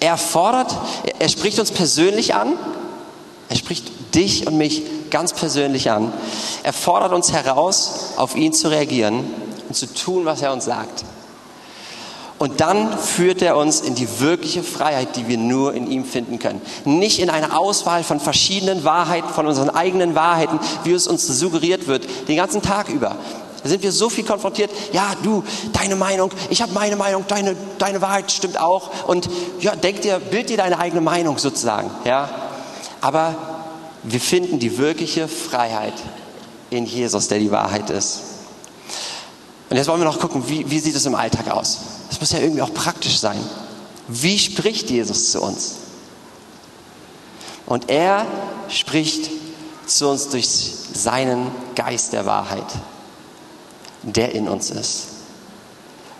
Er 0.00 0.16
fordert, 0.16 0.74
er 1.18 1.28
spricht 1.28 1.58
uns 1.58 1.70
persönlich 1.70 2.34
an. 2.34 2.52
Er 3.48 3.56
spricht 3.56 4.14
dich 4.14 4.46
und 4.46 4.56
mich 4.56 4.82
ganz 5.10 5.32
persönlich 5.32 5.90
an. 5.90 6.12
Er 6.62 6.72
fordert 6.72 7.12
uns 7.12 7.32
heraus, 7.32 8.12
auf 8.16 8.36
ihn 8.36 8.52
zu 8.52 8.68
reagieren 8.68 9.24
und 9.68 9.74
zu 9.74 9.86
tun, 9.92 10.24
was 10.24 10.42
er 10.42 10.52
uns 10.52 10.64
sagt. 10.64 11.04
Und 12.38 12.60
dann 12.60 12.98
führt 12.98 13.42
er 13.42 13.56
uns 13.56 13.80
in 13.80 13.94
die 13.94 14.20
wirkliche 14.20 14.62
Freiheit, 14.62 15.16
die 15.16 15.28
wir 15.28 15.38
nur 15.38 15.72
in 15.72 15.88
ihm 15.90 16.04
finden 16.04 16.38
können. 16.38 16.60
Nicht 16.84 17.20
in 17.20 17.30
eine 17.30 17.56
Auswahl 17.56 18.02
von 18.02 18.18
verschiedenen 18.18 18.84
Wahrheiten, 18.84 19.28
von 19.28 19.46
unseren 19.46 19.70
eigenen 19.70 20.14
Wahrheiten, 20.14 20.58
wie 20.82 20.92
es 20.92 21.06
uns 21.06 21.26
suggeriert 21.26 21.86
wird, 21.86 22.06
den 22.28 22.36
ganzen 22.36 22.60
Tag 22.60 22.88
über. 22.88 23.16
Da 23.62 23.70
sind 23.70 23.82
wir 23.82 23.92
so 23.92 24.10
viel 24.10 24.24
konfrontiert. 24.24 24.70
Ja, 24.92 25.12
du, 25.22 25.44
deine 25.72 25.96
Meinung, 25.96 26.30
ich 26.50 26.60
habe 26.60 26.72
meine 26.72 26.96
Meinung, 26.96 27.24
deine, 27.28 27.56
deine 27.78 28.02
Wahrheit 28.02 28.30
stimmt 28.30 28.60
auch. 28.60 28.90
Und 29.06 29.30
ja, 29.60 29.74
denk 29.76 30.02
dir, 30.02 30.18
bild 30.18 30.50
dir 30.50 30.58
deine 30.58 30.78
eigene 30.78 31.00
Meinung 31.00 31.38
sozusagen. 31.38 31.90
Ja, 32.04 32.28
aber 33.00 33.34
wir 34.02 34.20
finden 34.20 34.58
die 34.58 34.76
wirkliche 34.76 35.28
Freiheit 35.28 35.94
in 36.68 36.84
Jesus, 36.84 37.28
der 37.28 37.38
die 37.38 37.50
Wahrheit 37.50 37.88
ist. 37.90 38.20
Und 39.70 39.78
jetzt 39.78 39.88
wollen 39.88 40.00
wir 40.00 40.04
noch 40.04 40.20
gucken, 40.20 40.46
wie, 40.46 40.68
wie 40.70 40.78
sieht 40.78 40.94
es 40.94 41.06
im 41.06 41.14
Alltag 41.14 41.50
aus? 41.50 41.78
Das 42.14 42.20
muss 42.20 42.30
ja 42.30 42.38
irgendwie 42.38 42.62
auch 42.62 42.72
praktisch 42.72 43.18
sein. 43.18 43.40
Wie 44.06 44.38
spricht 44.38 44.88
Jesus 44.88 45.32
zu 45.32 45.42
uns? 45.42 45.72
Und 47.66 47.90
er 47.90 48.24
spricht 48.68 49.28
zu 49.84 50.08
uns 50.10 50.28
durch 50.28 50.46
seinen 50.46 51.50
Geist 51.74 52.12
der 52.12 52.24
Wahrheit, 52.24 52.66
der 54.04 54.32
in 54.32 54.46
uns 54.46 54.70
ist. 54.70 55.06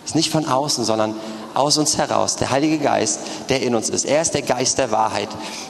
Ist 0.04 0.16
nicht 0.16 0.33
von 0.33 0.46
außen, 0.46 0.85
sondern 0.85 1.14
aus 1.54 1.78
uns 1.78 1.96
heraus. 1.96 2.35
Der 2.35 2.50
Heilige 2.50 2.78
Geist, 2.78 3.20
der 3.48 3.62
in 3.62 3.76
uns 3.76 3.88
ist. 3.88 4.04
Er 4.04 4.20
ist 4.20 4.35
der 4.35 4.42
Geist 4.42 4.78
der 4.78 4.90
Wahrheit. 4.90 5.28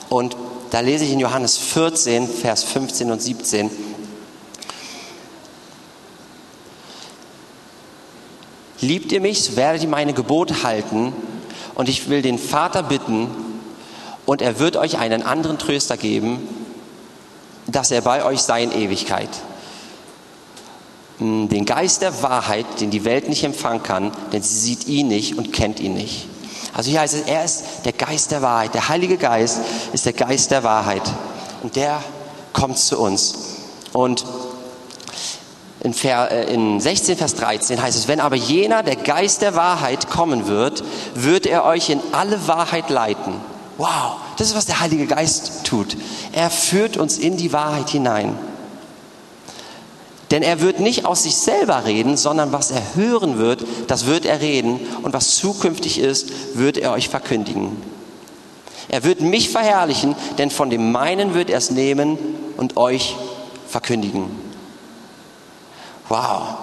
Und 0.08 0.38
da 0.70 0.80
lese 0.80 1.04
ich 1.04 1.12
in 1.12 1.20
Johannes 1.20 1.58
14, 1.58 2.26
Vers 2.28 2.64
15 2.64 3.10
und 3.10 3.20
17. 3.20 3.70
Liebt 8.84 9.12
ihr 9.12 9.20
mich, 9.22 9.42
so 9.42 9.56
werdet 9.56 9.82
ihr 9.82 9.88
meine 9.88 10.12
Gebote 10.12 10.62
halten 10.62 11.14
und 11.74 11.88
ich 11.88 12.10
will 12.10 12.20
den 12.20 12.38
Vater 12.38 12.82
bitten 12.82 13.28
und 14.26 14.42
er 14.42 14.58
wird 14.58 14.76
euch 14.76 14.98
einen 14.98 15.22
anderen 15.22 15.58
Tröster 15.58 15.96
geben, 15.96 16.46
dass 17.66 17.90
er 17.90 18.02
bei 18.02 18.22
euch 18.26 18.40
sei 18.42 18.62
in 18.62 18.72
Ewigkeit. 18.72 19.30
Hm, 21.16 21.48
den 21.48 21.64
Geist 21.64 22.02
der 22.02 22.22
Wahrheit, 22.22 22.66
den 22.80 22.90
die 22.90 23.06
Welt 23.06 23.26
nicht 23.30 23.42
empfangen 23.42 23.82
kann, 23.82 24.12
denn 24.34 24.42
sie 24.42 24.58
sieht 24.58 24.86
ihn 24.86 25.08
nicht 25.08 25.38
und 25.38 25.54
kennt 25.54 25.80
ihn 25.80 25.94
nicht. 25.94 26.26
Also 26.74 26.90
hier 26.90 27.00
heißt 27.00 27.14
es, 27.14 27.22
er 27.22 27.42
ist 27.42 27.64
der 27.86 27.92
Geist 27.92 28.32
der 28.32 28.42
Wahrheit. 28.42 28.74
Der 28.74 28.90
Heilige 28.90 29.16
Geist 29.16 29.60
ist 29.94 30.04
der 30.04 30.12
Geist 30.12 30.50
der 30.50 30.62
Wahrheit. 30.62 31.02
Und 31.62 31.76
der 31.76 32.02
kommt 32.52 32.76
zu 32.76 32.98
uns. 32.98 33.34
Und 33.94 34.26
in, 35.84 35.94
äh, 36.02 36.52
in 36.52 36.80
16 36.80 37.16
Vers 37.16 37.34
13 37.34 37.80
heißt 37.80 37.96
es, 37.96 38.08
wenn 38.08 38.18
aber 38.18 38.36
jener, 38.36 38.82
der 38.82 38.96
Geist 38.96 39.42
der 39.42 39.54
Wahrheit 39.54 40.08
kommen 40.08 40.48
wird, 40.48 40.82
wird 41.14 41.46
er 41.46 41.64
euch 41.64 41.90
in 41.90 42.00
alle 42.12 42.48
Wahrheit 42.48 42.88
leiten. 42.88 43.34
Wow, 43.76 44.16
das 44.38 44.48
ist, 44.48 44.56
was 44.56 44.64
der 44.64 44.80
Heilige 44.80 45.06
Geist 45.06 45.64
tut. 45.64 45.96
Er 46.32 46.48
führt 46.48 46.96
uns 46.96 47.18
in 47.18 47.36
die 47.36 47.52
Wahrheit 47.52 47.90
hinein. 47.90 48.36
Denn 50.30 50.42
er 50.42 50.62
wird 50.62 50.80
nicht 50.80 51.04
aus 51.04 51.24
sich 51.24 51.36
selber 51.36 51.84
reden, 51.84 52.16
sondern 52.16 52.50
was 52.50 52.70
er 52.70 52.94
hören 52.94 53.36
wird, 53.36 53.64
das 53.86 54.06
wird 54.06 54.24
er 54.24 54.40
reden. 54.40 54.80
Und 55.02 55.12
was 55.12 55.36
zukünftig 55.36 55.98
ist, 55.98 56.56
wird 56.56 56.78
er 56.78 56.92
euch 56.92 57.10
verkündigen. 57.10 57.76
Er 58.88 59.04
wird 59.04 59.20
mich 59.20 59.50
verherrlichen, 59.50 60.16
denn 60.38 60.50
von 60.50 60.70
dem 60.70 60.92
meinen 60.92 61.34
wird 61.34 61.50
er 61.50 61.58
es 61.58 61.70
nehmen 61.70 62.16
und 62.56 62.78
euch 62.78 63.16
verkündigen. 63.68 64.53
Wow. 66.14 66.58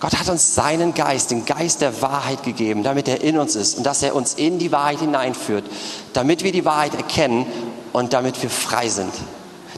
Gott 0.00 0.18
hat 0.18 0.28
uns 0.28 0.54
seinen 0.54 0.92
Geist, 0.92 1.30
den 1.30 1.46
Geist 1.46 1.80
der 1.80 2.02
Wahrheit 2.02 2.42
gegeben, 2.42 2.82
damit 2.82 3.08
er 3.08 3.22
in 3.22 3.38
uns 3.38 3.54
ist 3.54 3.78
und 3.78 3.84
dass 3.84 4.02
er 4.02 4.14
uns 4.14 4.34
in 4.34 4.58
die 4.58 4.72
Wahrheit 4.72 4.98
hineinführt, 4.98 5.64
damit 6.12 6.42
wir 6.44 6.52
die 6.52 6.64
Wahrheit 6.64 6.94
erkennen 6.94 7.46
und 7.92 8.12
damit 8.12 8.42
wir 8.42 8.50
frei 8.50 8.88
sind 8.88 9.12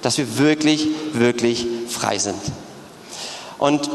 dass 0.06 0.18
wir 0.18 0.38
wirklich, 0.38 0.86
wirklich 1.14 1.66
frei 1.88 2.18
sind. 2.18 2.40
Und 3.58 3.90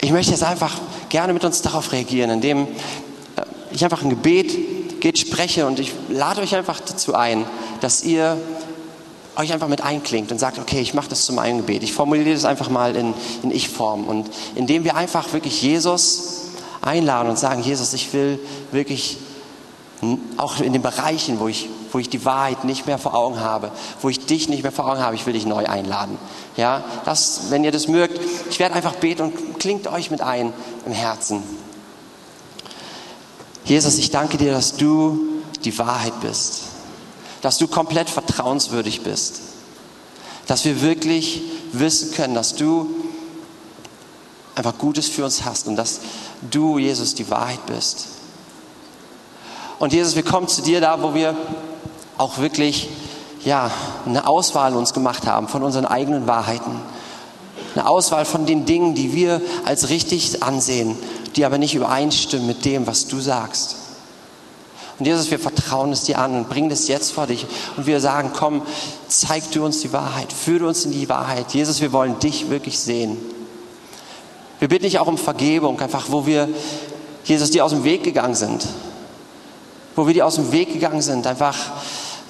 ich 0.00 0.10
möchte 0.10 0.32
jetzt 0.32 0.42
einfach 0.42 0.72
gerne 1.10 1.34
mit 1.34 1.44
uns 1.44 1.60
darauf 1.60 1.92
reagieren, 1.92 2.30
indem 2.30 2.62
äh, 2.62 2.68
ich 3.70 3.84
einfach 3.84 4.02
ein 4.02 4.08
Gebet 4.08 5.00
geht, 5.00 5.18
spreche 5.18 5.66
und 5.66 5.80
ich 5.80 5.92
lade 6.08 6.40
euch 6.40 6.54
einfach 6.54 6.80
dazu 6.80 7.14
ein, 7.14 7.44
dass 7.82 8.02
ihr 8.04 8.38
euch 9.38 9.52
einfach 9.52 9.68
mit 9.68 9.80
einklingt 9.82 10.32
und 10.32 10.38
sagt, 10.38 10.58
okay, 10.58 10.80
ich 10.80 10.94
mache 10.94 11.08
das 11.08 11.24
zu 11.24 11.32
meinem 11.32 11.58
Gebet. 11.58 11.82
Ich 11.82 11.92
formuliere 11.92 12.34
das 12.34 12.44
einfach 12.44 12.68
mal 12.68 12.96
in, 12.96 13.14
in 13.42 13.50
Ich-Form 13.50 14.04
und 14.04 14.28
indem 14.56 14.84
wir 14.84 14.96
einfach 14.96 15.32
wirklich 15.32 15.62
Jesus 15.62 16.48
einladen 16.80 17.30
und 17.30 17.38
sagen, 17.38 17.62
Jesus, 17.62 17.92
ich 17.92 18.12
will 18.12 18.38
wirklich 18.72 19.18
auch 20.36 20.60
in 20.60 20.72
den 20.72 20.82
Bereichen, 20.82 21.40
wo 21.40 21.48
ich, 21.48 21.68
wo 21.92 21.98
ich 21.98 22.08
die 22.08 22.24
Wahrheit 22.24 22.64
nicht 22.64 22.86
mehr 22.86 22.98
vor 22.98 23.14
Augen 23.14 23.40
habe, 23.40 23.70
wo 24.00 24.08
ich 24.08 24.26
dich 24.26 24.48
nicht 24.48 24.62
mehr 24.62 24.72
vor 24.72 24.86
Augen 24.86 25.00
habe, 25.00 25.16
ich 25.16 25.26
will 25.26 25.32
dich 25.32 25.46
neu 25.46 25.66
einladen. 25.66 26.18
Ja, 26.56 26.84
das, 27.04 27.50
wenn 27.50 27.64
ihr 27.64 27.72
das 27.72 27.88
mögt, 27.88 28.20
ich 28.50 28.58
werde 28.58 28.74
einfach 28.74 28.94
beten 28.96 29.22
und 29.22 29.58
klingt 29.58 29.86
euch 29.86 30.10
mit 30.10 30.20
ein 30.20 30.52
im 30.86 30.92
Herzen. 30.92 31.42
Jesus, 33.64 33.98
ich 33.98 34.10
danke 34.10 34.36
dir, 34.36 34.52
dass 34.52 34.76
du 34.76 35.18
die 35.64 35.76
Wahrheit 35.78 36.20
bist, 36.20 36.62
dass 37.42 37.58
du 37.58 37.68
komplett 37.68 38.08
vertrauenswürdig 38.38 39.02
bist, 39.02 39.40
dass 40.46 40.64
wir 40.64 40.80
wirklich 40.80 41.42
wissen 41.72 42.12
können, 42.12 42.34
dass 42.34 42.54
du 42.54 42.88
einfach 44.54 44.78
Gutes 44.78 45.08
für 45.08 45.24
uns 45.24 45.44
hast 45.44 45.66
und 45.66 45.74
dass 45.74 46.00
du, 46.48 46.78
Jesus, 46.78 47.16
die 47.16 47.28
Wahrheit 47.30 47.66
bist. 47.66 48.06
Und 49.80 49.92
Jesus, 49.92 50.14
wir 50.14 50.22
kommen 50.22 50.46
zu 50.46 50.62
dir 50.62 50.80
da, 50.80 51.02
wo 51.02 51.14
wir 51.14 51.36
auch 52.16 52.38
wirklich 52.38 52.88
ja, 53.44 53.72
eine 54.06 54.26
Auswahl 54.28 54.76
uns 54.76 54.94
gemacht 54.94 55.26
haben 55.26 55.48
von 55.48 55.64
unseren 55.64 55.84
eigenen 55.84 56.28
Wahrheiten. 56.28 56.80
Eine 57.74 57.88
Auswahl 57.88 58.24
von 58.24 58.46
den 58.46 58.66
Dingen, 58.66 58.94
die 58.94 59.14
wir 59.14 59.42
als 59.64 59.88
richtig 59.88 60.44
ansehen, 60.44 60.96
die 61.34 61.44
aber 61.44 61.58
nicht 61.58 61.74
übereinstimmen 61.74 62.46
mit 62.46 62.64
dem, 62.64 62.86
was 62.86 63.08
du 63.08 63.18
sagst. 63.18 63.87
Und 64.98 65.06
Jesus, 65.06 65.30
wir 65.30 65.38
vertrauen 65.38 65.92
es 65.92 66.04
dir 66.04 66.18
an 66.18 66.34
und 66.34 66.48
bringen 66.48 66.70
es 66.70 66.88
jetzt 66.88 67.12
vor 67.12 67.26
dich. 67.26 67.46
Und 67.76 67.86
wir 67.86 68.00
sagen, 68.00 68.30
komm, 68.34 68.62
zeig 69.06 69.50
du 69.52 69.64
uns 69.64 69.80
die 69.80 69.92
Wahrheit, 69.92 70.32
führe 70.32 70.66
uns 70.66 70.84
in 70.84 70.92
die 70.92 71.08
Wahrheit. 71.08 71.54
Jesus, 71.54 71.80
wir 71.80 71.92
wollen 71.92 72.18
dich 72.18 72.50
wirklich 72.50 72.78
sehen. 72.78 73.16
Wir 74.58 74.68
bitten 74.68 74.84
dich 74.84 74.98
auch 74.98 75.06
um 75.06 75.18
Vergebung, 75.18 75.80
einfach 75.80 76.06
wo 76.08 76.26
wir, 76.26 76.48
Jesus, 77.24 77.50
dir 77.50 77.64
aus 77.64 77.70
dem 77.70 77.84
Weg 77.84 78.02
gegangen 78.02 78.34
sind 78.34 78.66
wo 79.98 80.06
wir 80.06 80.14
die 80.14 80.22
aus 80.22 80.36
dem 80.36 80.52
Weg 80.52 80.72
gegangen 80.72 81.02
sind, 81.02 81.26
einfach 81.26 81.56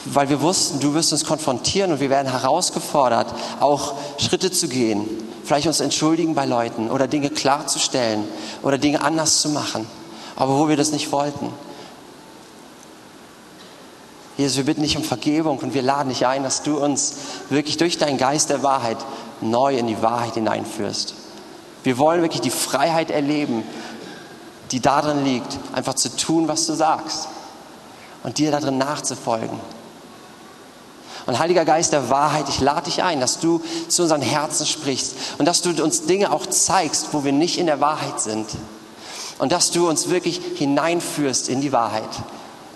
weil 0.07 0.31
wir 0.31 0.41
wussten, 0.41 0.81
du 0.81 0.95
wirst 0.95 1.13
uns 1.13 1.27
konfrontieren 1.27 1.93
und 1.93 2.01
wir 2.01 2.09
werden 2.09 2.31
herausgefordert, 2.31 3.35
auch 3.61 3.93
Schritte 4.17 4.51
zu 4.51 4.69
gehen, 4.69 5.07
vielleicht 5.45 5.67
uns 5.67 5.81
entschuldigen 5.81 6.35
bei 6.35 6.47
Leuten 6.47 6.91
oder 6.91 7.07
Dinge 7.07 7.29
klarzustellen 7.29 8.25
oder 8.63 8.79
Dinge 8.79 9.03
anders 9.03 9.43
zu 9.43 9.51
machen, 9.51 9.87
aber 10.35 10.59
wo 10.59 10.69
wir 10.71 10.79
das 10.79 10.93
nicht 10.93 11.13
wollten. 11.13 11.53
Jesus, 14.39 14.57
wir 14.57 14.65
bitten 14.65 14.83
dich 14.83 14.97
um 14.97 15.03
Vergebung 15.03 15.59
und 15.59 15.75
wir 15.75 15.83
laden 15.83 16.11
dich 16.11 16.25
ein, 16.25 16.45
dass 16.45 16.63
du 16.63 16.79
uns 16.79 17.15
wirklich 17.51 17.77
durch 17.77 17.99
deinen 17.99 18.19
Geist 18.19 18.51
der 18.51 18.63
Wahrheit 18.63 18.97
neu 19.41 19.77
in 19.77 19.89
die 19.89 20.01
Wahrheit 20.01 20.35
hineinführst. 20.35 21.15
Wir 21.83 21.99
wollen 21.99 22.23
wirklich 22.23 22.41
die 22.41 22.51
Freiheit 22.51 23.11
erleben, 23.11 23.65
die 24.71 24.79
darin 24.79 25.25
liegt, 25.25 25.59
einfach 25.73 25.95
zu 25.95 26.15
tun, 26.15 26.47
was 26.47 26.67
du 26.67 26.75
sagst 26.75 27.27
und 28.23 28.39
dir 28.39 28.53
darin 28.53 28.79
nachzufolgen. 28.79 29.59
Und 31.27 31.39
Heiliger 31.41 31.65
Geist 31.65 31.93
der 31.93 32.09
Wahrheit, 32.09 32.49
ich 32.49 32.61
lade 32.61 32.85
dich 32.85 33.03
ein, 33.03 33.19
dass 33.19 33.41
du 33.41 33.61
zu 33.89 34.03
unseren 34.03 34.23
Herzen 34.23 34.67
sprichst 34.67 35.17
und 35.39 35.47
dass 35.47 35.63
du 35.63 35.71
uns 35.83 36.07
Dinge 36.07 36.31
auch 36.33 36.47
zeigst, 36.47 37.09
wo 37.11 37.25
wir 37.25 37.33
nicht 37.33 37.59
in 37.59 37.67
der 37.67 37.81
Wahrheit 37.81 38.21
sind. 38.21 38.47
Und 39.39 39.51
dass 39.51 39.73
du 39.73 39.89
uns 39.89 40.09
wirklich 40.11 40.41
hineinführst 40.55 41.49
in 41.49 41.61
die 41.61 41.73
Wahrheit. 41.73 42.09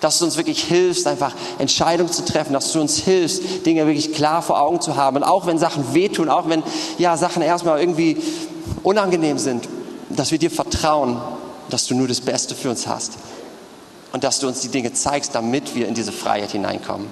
Dass 0.03 0.19
du 0.19 0.27
uns 0.27 0.37
wirklich 0.37 0.63
hilfst, 0.65 1.07
einfach 1.07 1.33
Entscheidungen 1.59 2.13
zu 2.13 2.27
treffen, 2.27 2.53
dass 2.53 2.71
du 2.73 2.81
uns 2.83 2.99
hilfst, 2.99 3.65
Dinge 3.65 3.87
wirklich 3.87 4.13
klar 4.13 4.43
vor 4.43 4.61
Augen 4.61 4.83
zu 4.83 4.97
haben. 4.97 5.17
Und 5.17 5.23
auch 5.23 5.47
wenn 5.47 5.57
Sachen 5.57 5.95
wehtun, 5.95 6.29
auch 6.29 6.47
wenn 6.51 6.63
ja, 6.99 7.17
Sachen 7.17 7.41
erstmal 7.41 7.81
irgendwie 7.81 8.19
unangenehm 8.83 9.39
sind, 9.39 9.67
dass 10.11 10.31
wir 10.31 10.39
dir 10.39 10.51
vertrauen, 10.51 11.17
dass 11.71 11.87
du 11.87 11.95
nur 11.95 12.09
das 12.09 12.21
Beste 12.21 12.55
für 12.55 12.69
uns 12.69 12.87
hast 12.87 13.13
und 14.13 14.25
dass 14.25 14.41
du 14.41 14.49
uns 14.49 14.61
die 14.61 14.69
Dinge 14.69 14.93
zeigst, 14.93 15.35
damit 15.35 15.75
wir 15.75 15.89
in 15.89 15.95
diese 15.95 16.13
Freiheit 16.13 16.53
hineinkommen. 16.53 17.09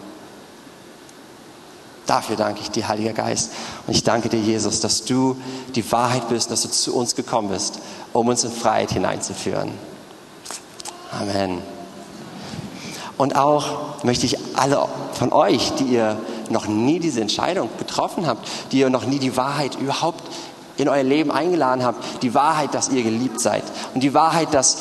Dafür 2.07 2.35
danke 2.35 2.61
ich 2.61 2.71
dir, 2.71 2.89
Heiliger 2.89 3.13
Geist. 3.13 3.53
Und 3.87 3.95
ich 3.95 4.03
danke 4.03 4.29
dir, 4.29 4.41
Jesus, 4.41 4.81
dass 4.81 5.05
du 5.05 5.37
die 5.77 5.93
Wahrheit 5.93 6.29
bist, 6.29 6.51
dass 6.51 6.63
du 6.63 6.69
zu 6.69 6.95
uns 6.95 7.15
gekommen 7.15 7.51
bist, 7.51 7.79
um 8.13 8.27
uns 8.27 8.43
in 8.43 8.51
Freiheit 8.51 8.91
hineinzuführen. 8.91 9.71
Amen. 11.13 11.80
Und 13.21 13.37
auch 13.37 14.03
möchte 14.03 14.25
ich 14.25 14.39
alle 14.57 14.89
von 15.13 15.31
euch, 15.35 15.73
die 15.75 15.85
ihr 15.85 16.17
noch 16.49 16.67
nie 16.67 17.01
diese 17.01 17.21
Entscheidung 17.21 17.69
getroffen 17.79 18.27
habt, 18.27 18.49
die 18.73 18.79
ihr 18.79 18.89
noch 18.89 19.05
nie 19.05 19.19
die 19.19 19.37
Wahrheit 19.37 19.75
überhaupt 19.75 20.25
in 20.79 20.89
euer 20.89 21.03
Leben 21.03 21.31
eingeladen 21.31 21.85
habt, 21.85 22.23
die 22.23 22.33
Wahrheit, 22.33 22.73
dass 22.73 22.89
ihr 22.89 23.03
geliebt 23.03 23.39
seid 23.39 23.63
und 23.93 24.03
die 24.03 24.15
Wahrheit, 24.15 24.55
dass 24.55 24.79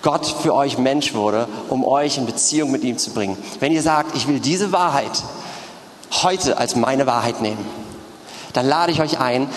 Gott 0.00 0.24
für 0.26 0.54
euch 0.54 0.78
Mensch 0.78 1.12
wurde, 1.12 1.48
um 1.68 1.84
euch 1.84 2.18
in 2.18 2.26
Beziehung 2.26 2.70
mit 2.70 2.84
ihm 2.84 2.98
zu 2.98 3.10
bringen. 3.10 3.36
Wenn 3.58 3.72
ihr 3.72 3.82
sagt, 3.82 4.14
ich 4.14 4.28
will 4.28 4.38
diese 4.38 4.70
Wahrheit 4.70 5.24
heute 6.22 6.58
als 6.58 6.76
meine 6.76 7.08
Wahrheit 7.08 7.40
nehmen, 7.40 7.66
dann 8.52 8.68
lade 8.68 8.92
ich 8.92 9.00
euch 9.00 9.18
ein, 9.18 9.48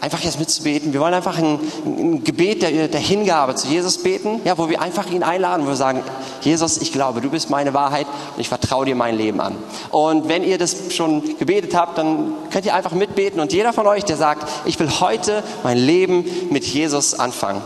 einfach 0.00 0.20
jetzt 0.20 0.38
mitzubeten. 0.38 0.92
Wir 0.92 1.00
wollen 1.00 1.14
einfach 1.14 1.36
ein, 1.38 1.60
ein 1.84 2.24
Gebet 2.24 2.62
der, 2.62 2.88
der, 2.88 3.00
Hingabe 3.00 3.54
zu 3.54 3.68
Jesus 3.68 3.98
beten, 3.98 4.40
ja, 4.44 4.56
wo 4.56 4.68
wir 4.68 4.80
einfach 4.80 5.10
ihn 5.10 5.22
einladen, 5.22 5.66
wo 5.66 5.70
wir 5.70 5.76
sagen, 5.76 6.02
Jesus, 6.40 6.78
ich 6.78 6.92
glaube, 6.92 7.20
du 7.20 7.30
bist 7.30 7.50
meine 7.50 7.74
Wahrheit 7.74 8.06
und 8.34 8.40
ich 8.40 8.48
vertraue 8.48 8.86
dir 8.86 8.94
mein 8.94 9.16
Leben 9.16 9.40
an. 9.40 9.56
Und 9.90 10.28
wenn 10.28 10.42
ihr 10.42 10.58
das 10.58 10.94
schon 10.94 11.38
gebetet 11.38 11.74
habt, 11.74 11.98
dann 11.98 12.32
könnt 12.50 12.64
ihr 12.64 12.74
einfach 12.74 12.92
mitbeten 12.92 13.40
und 13.40 13.52
jeder 13.52 13.72
von 13.72 13.86
euch, 13.86 14.04
der 14.04 14.16
sagt, 14.16 14.48
ich 14.64 14.78
will 14.78 14.90
heute 15.00 15.42
mein 15.62 15.76
Leben 15.76 16.24
mit 16.50 16.64
Jesus 16.64 17.14
anfangen, 17.14 17.62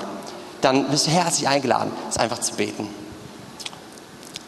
dann 0.61 0.89
bist 0.89 1.07
du 1.07 1.11
herzlich 1.11 1.49
eingeladen, 1.49 1.93
es 2.09 2.17
einfach 2.17 2.41
zu 2.41 2.55
beten. 2.55 2.89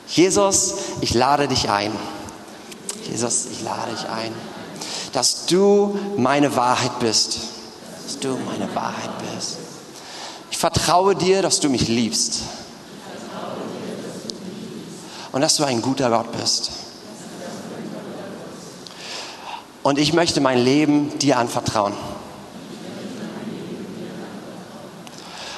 Jesus, 0.09 0.75
ich 1.01 1.15
lade 1.15 1.47
dich 1.47 1.69
ein. 1.69 1.93
Jesus, 3.11 3.47
ich 3.53 3.63
lade 3.63 3.93
dich 3.93 4.09
ein, 4.09 4.33
dass 5.13 5.47
du 5.47 5.99
meine 6.17 6.57
Wahrheit 6.57 6.99
bist 6.99 7.56
dass 8.07 8.21
du 8.21 8.39
meine 8.47 8.73
Wahrheit 8.77 9.11
bist. 9.35 9.59
Ich 10.53 10.59
vertraue 10.59 11.17
dir, 11.17 11.43
dass 11.43 11.59
du 11.59 11.69
mich 11.69 11.89
liebst. 11.89 12.43
Und 15.33 15.41
dass 15.41 15.57
du 15.57 15.65
ein 15.65 15.83
guter 15.83 16.09
Gott 16.09 16.31
bist. 16.31 16.71
Und 19.83 19.99
ich 19.99 20.13
möchte 20.13 20.41
mein 20.41 20.59
Leben 20.59 21.19
dir 21.19 21.39
anvertrauen. 21.39 21.95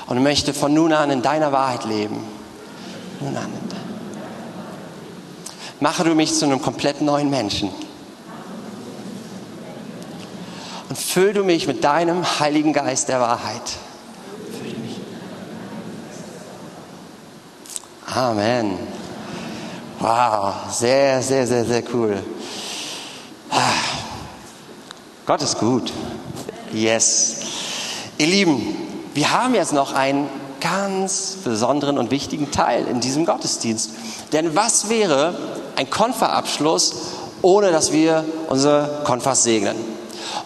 Und 0.06 0.22
möchte 0.22 0.54
von 0.54 0.72
nun 0.72 0.94
an 0.94 1.10
in 1.10 1.20
deiner 1.20 1.52
Wahrheit 1.52 1.84
leben. 1.84 2.24
Nun 3.20 3.36
an. 3.36 3.52
Mache 5.80 6.02
du 6.02 6.14
mich 6.14 6.32
zu 6.32 6.46
einem 6.46 6.62
komplett 6.62 7.02
neuen 7.02 7.28
Menschen. 7.28 7.70
Füll 11.00 11.32
du 11.32 11.44
mich 11.44 11.66
mit 11.66 11.84
deinem 11.84 12.24
Heiligen 12.40 12.72
Geist 12.72 13.08
der 13.08 13.20
Wahrheit. 13.20 13.62
Amen. 18.06 18.78
Wow, 20.00 20.54
sehr, 20.70 21.22
sehr, 21.22 21.46
sehr, 21.46 21.64
sehr 21.64 21.82
cool. 21.92 22.22
Gott 25.26 25.42
ist 25.42 25.58
gut. 25.58 25.92
Yes. 26.72 27.36
Ihr 28.16 28.28
Lieben, 28.28 28.76
wir 29.12 29.30
haben 29.30 29.54
jetzt 29.54 29.72
noch 29.72 29.92
einen 29.92 30.28
ganz 30.60 31.36
besonderen 31.44 31.98
und 31.98 32.10
wichtigen 32.10 32.50
Teil 32.50 32.86
in 32.86 33.00
diesem 33.00 33.26
Gottesdienst. 33.26 33.90
Denn 34.32 34.56
was 34.56 34.88
wäre 34.88 35.34
ein 35.76 35.90
Konferabschluss, 35.90 36.94
ohne 37.42 37.70
dass 37.70 37.92
wir 37.92 38.24
unsere 38.48 39.02
Konfers 39.04 39.42
segnen? 39.42 39.76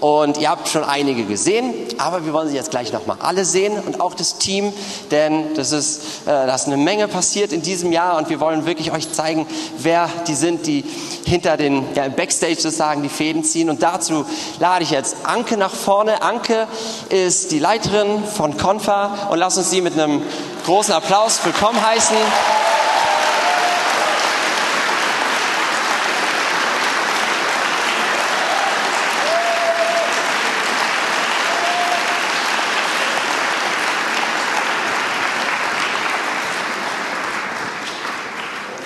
Und 0.02 0.36
ihr 0.38 0.50
habt 0.50 0.66
schon 0.66 0.82
einige 0.82 1.22
gesehen, 1.22 1.72
aber 1.96 2.26
wir 2.26 2.32
wollen 2.32 2.48
sie 2.48 2.56
jetzt 2.56 2.72
gleich 2.72 2.92
nochmal 2.92 3.18
alle 3.20 3.44
sehen 3.44 3.78
und 3.78 4.00
auch 4.00 4.14
das 4.14 4.36
Team, 4.36 4.72
denn 5.12 5.54
das 5.54 5.70
ist, 5.70 6.02
äh, 6.26 6.26
da 6.26 6.52
ist 6.52 6.66
eine 6.66 6.76
Menge 6.76 7.06
passiert 7.06 7.52
in 7.52 7.62
diesem 7.62 7.92
Jahr 7.92 8.18
und 8.18 8.28
wir 8.28 8.40
wollen 8.40 8.66
wirklich 8.66 8.90
euch 8.90 9.12
zeigen, 9.12 9.46
wer 9.78 10.10
die 10.26 10.34
sind, 10.34 10.66
die 10.66 10.84
hinter 11.24 11.56
den 11.56 11.84
ja, 11.94 12.02
im 12.02 12.14
Backstage 12.14 12.56
sozusagen 12.56 13.04
die 13.04 13.08
Fäden 13.08 13.44
ziehen. 13.44 13.70
Und 13.70 13.84
dazu 13.84 14.26
lade 14.58 14.82
ich 14.82 14.90
jetzt 14.90 15.18
Anke 15.22 15.56
nach 15.56 15.72
vorne. 15.72 16.20
Anke 16.20 16.66
ist 17.08 17.52
die 17.52 17.60
Leiterin 17.60 18.24
von 18.24 18.56
Confa 18.56 19.28
und 19.30 19.38
lass 19.38 19.56
uns 19.56 19.70
sie 19.70 19.82
mit 19.82 19.92
einem 19.92 20.20
großen 20.64 20.94
Applaus 20.94 21.38
willkommen 21.44 21.80
heißen. 21.80 22.16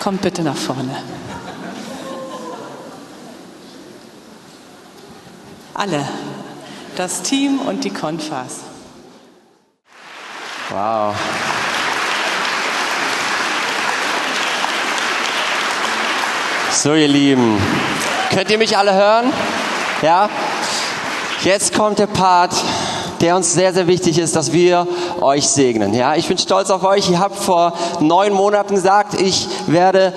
Kommt 0.06 0.22
bitte 0.22 0.42
nach 0.42 0.54
vorne. 0.54 0.96
Alle. 5.74 6.06
Das 6.94 7.22
Team 7.22 7.58
und 7.58 7.82
die 7.82 7.90
Konfas. 7.90 8.60
Wow. 10.68 11.12
So, 16.70 16.94
ihr 16.94 17.08
Lieben. 17.08 17.60
Könnt 18.32 18.48
ihr 18.52 18.58
mich 18.58 18.78
alle 18.78 18.94
hören? 18.94 19.32
Ja? 20.02 20.30
Jetzt 21.42 21.74
kommt 21.74 21.98
der 21.98 22.06
Part, 22.06 22.54
der 23.20 23.34
uns 23.34 23.54
sehr, 23.54 23.74
sehr 23.74 23.88
wichtig 23.88 24.18
ist, 24.20 24.36
dass 24.36 24.52
wir 24.52 24.86
euch 25.26 25.48
segnen. 25.48 25.92
Ja, 25.92 26.14
ich 26.14 26.28
bin 26.28 26.38
stolz 26.38 26.70
auf 26.70 26.84
euch. 26.84 27.10
Ihr 27.10 27.18
habt 27.18 27.36
vor 27.36 27.72
neun 27.98 28.32
Monaten 28.32 28.76
gesagt, 28.76 29.20
ich 29.20 29.48
werde 29.66 30.12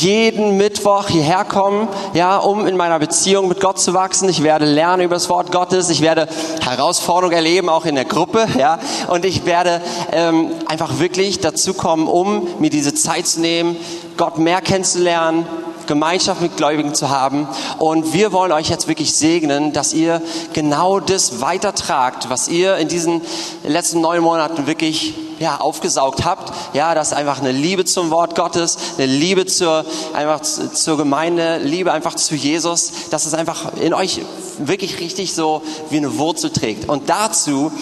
jeden 0.00 0.56
Mittwoch 0.56 1.06
hierher 1.06 1.44
kommen, 1.44 1.86
ja, 2.12 2.38
um 2.38 2.66
in 2.66 2.76
meiner 2.76 2.98
Beziehung 2.98 3.46
mit 3.46 3.60
Gott 3.60 3.78
zu 3.78 3.94
wachsen. 3.94 4.28
Ich 4.28 4.42
werde 4.42 4.64
lernen 4.64 5.04
über 5.04 5.14
das 5.14 5.28
Wort 5.28 5.52
Gottes. 5.52 5.90
Ich 5.90 6.00
werde 6.00 6.26
Herausforderungen 6.60 7.36
erleben, 7.36 7.68
auch 7.68 7.84
in 7.84 7.94
der 7.94 8.04
Gruppe, 8.04 8.46
ja, 8.58 8.80
und 9.06 9.24
ich 9.24 9.46
werde 9.46 9.80
ähm, 10.10 10.50
einfach 10.66 10.98
wirklich 10.98 11.38
dazu 11.38 11.72
kommen, 11.72 12.08
um 12.08 12.48
mir 12.58 12.70
diese 12.70 12.92
Zeit 12.94 13.28
zu 13.28 13.40
nehmen, 13.40 13.76
Gott 14.16 14.38
mehr 14.38 14.60
kennenzulernen, 14.60 15.46
Gemeinschaft 15.88 16.40
mit 16.40 16.56
Gläubigen 16.56 16.94
zu 16.94 17.10
haben. 17.10 17.48
Und 17.78 18.12
wir 18.12 18.30
wollen 18.32 18.52
euch 18.52 18.68
jetzt 18.68 18.86
wirklich 18.86 19.14
segnen, 19.14 19.72
dass 19.72 19.92
ihr 19.92 20.22
genau 20.52 21.00
das 21.00 21.40
weitertragt, 21.40 22.30
was 22.30 22.46
ihr 22.46 22.76
in 22.76 22.86
diesen 22.86 23.22
letzten 23.64 24.00
neun 24.00 24.22
Monaten 24.22 24.68
wirklich 24.68 25.14
ja, 25.40 25.56
aufgesaugt 25.56 26.24
habt. 26.24 26.52
Ja, 26.74 26.94
dass 26.94 27.12
einfach 27.12 27.40
eine 27.40 27.52
Liebe 27.52 27.84
zum 27.84 28.10
Wort 28.10 28.34
Gottes, 28.34 28.76
eine 28.98 29.06
Liebe 29.06 29.46
zur, 29.46 29.84
einfach 30.14 30.40
zur 30.40 30.96
Gemeinde, 30.96 31.58
Liebe 31.58 31.92
einfach 31.92 32.14
zu 32.14 32.34
Jesus, 32.34 33.08
dass 33.10 33.26
es 33.26 33.34
einfach 33.34 33.72
in 33.80 33.94
euch 33.94 34.20
wirklich 34.58 35.00
richtig 35.00 35.34
so 35.34 35.62
wie 35.90 35.96
eine 35.96 36.18
Wurzel 36.18 36.50
trägt. 36.50 36.88
Und 36.88 37.08
dazu 37.08 37.72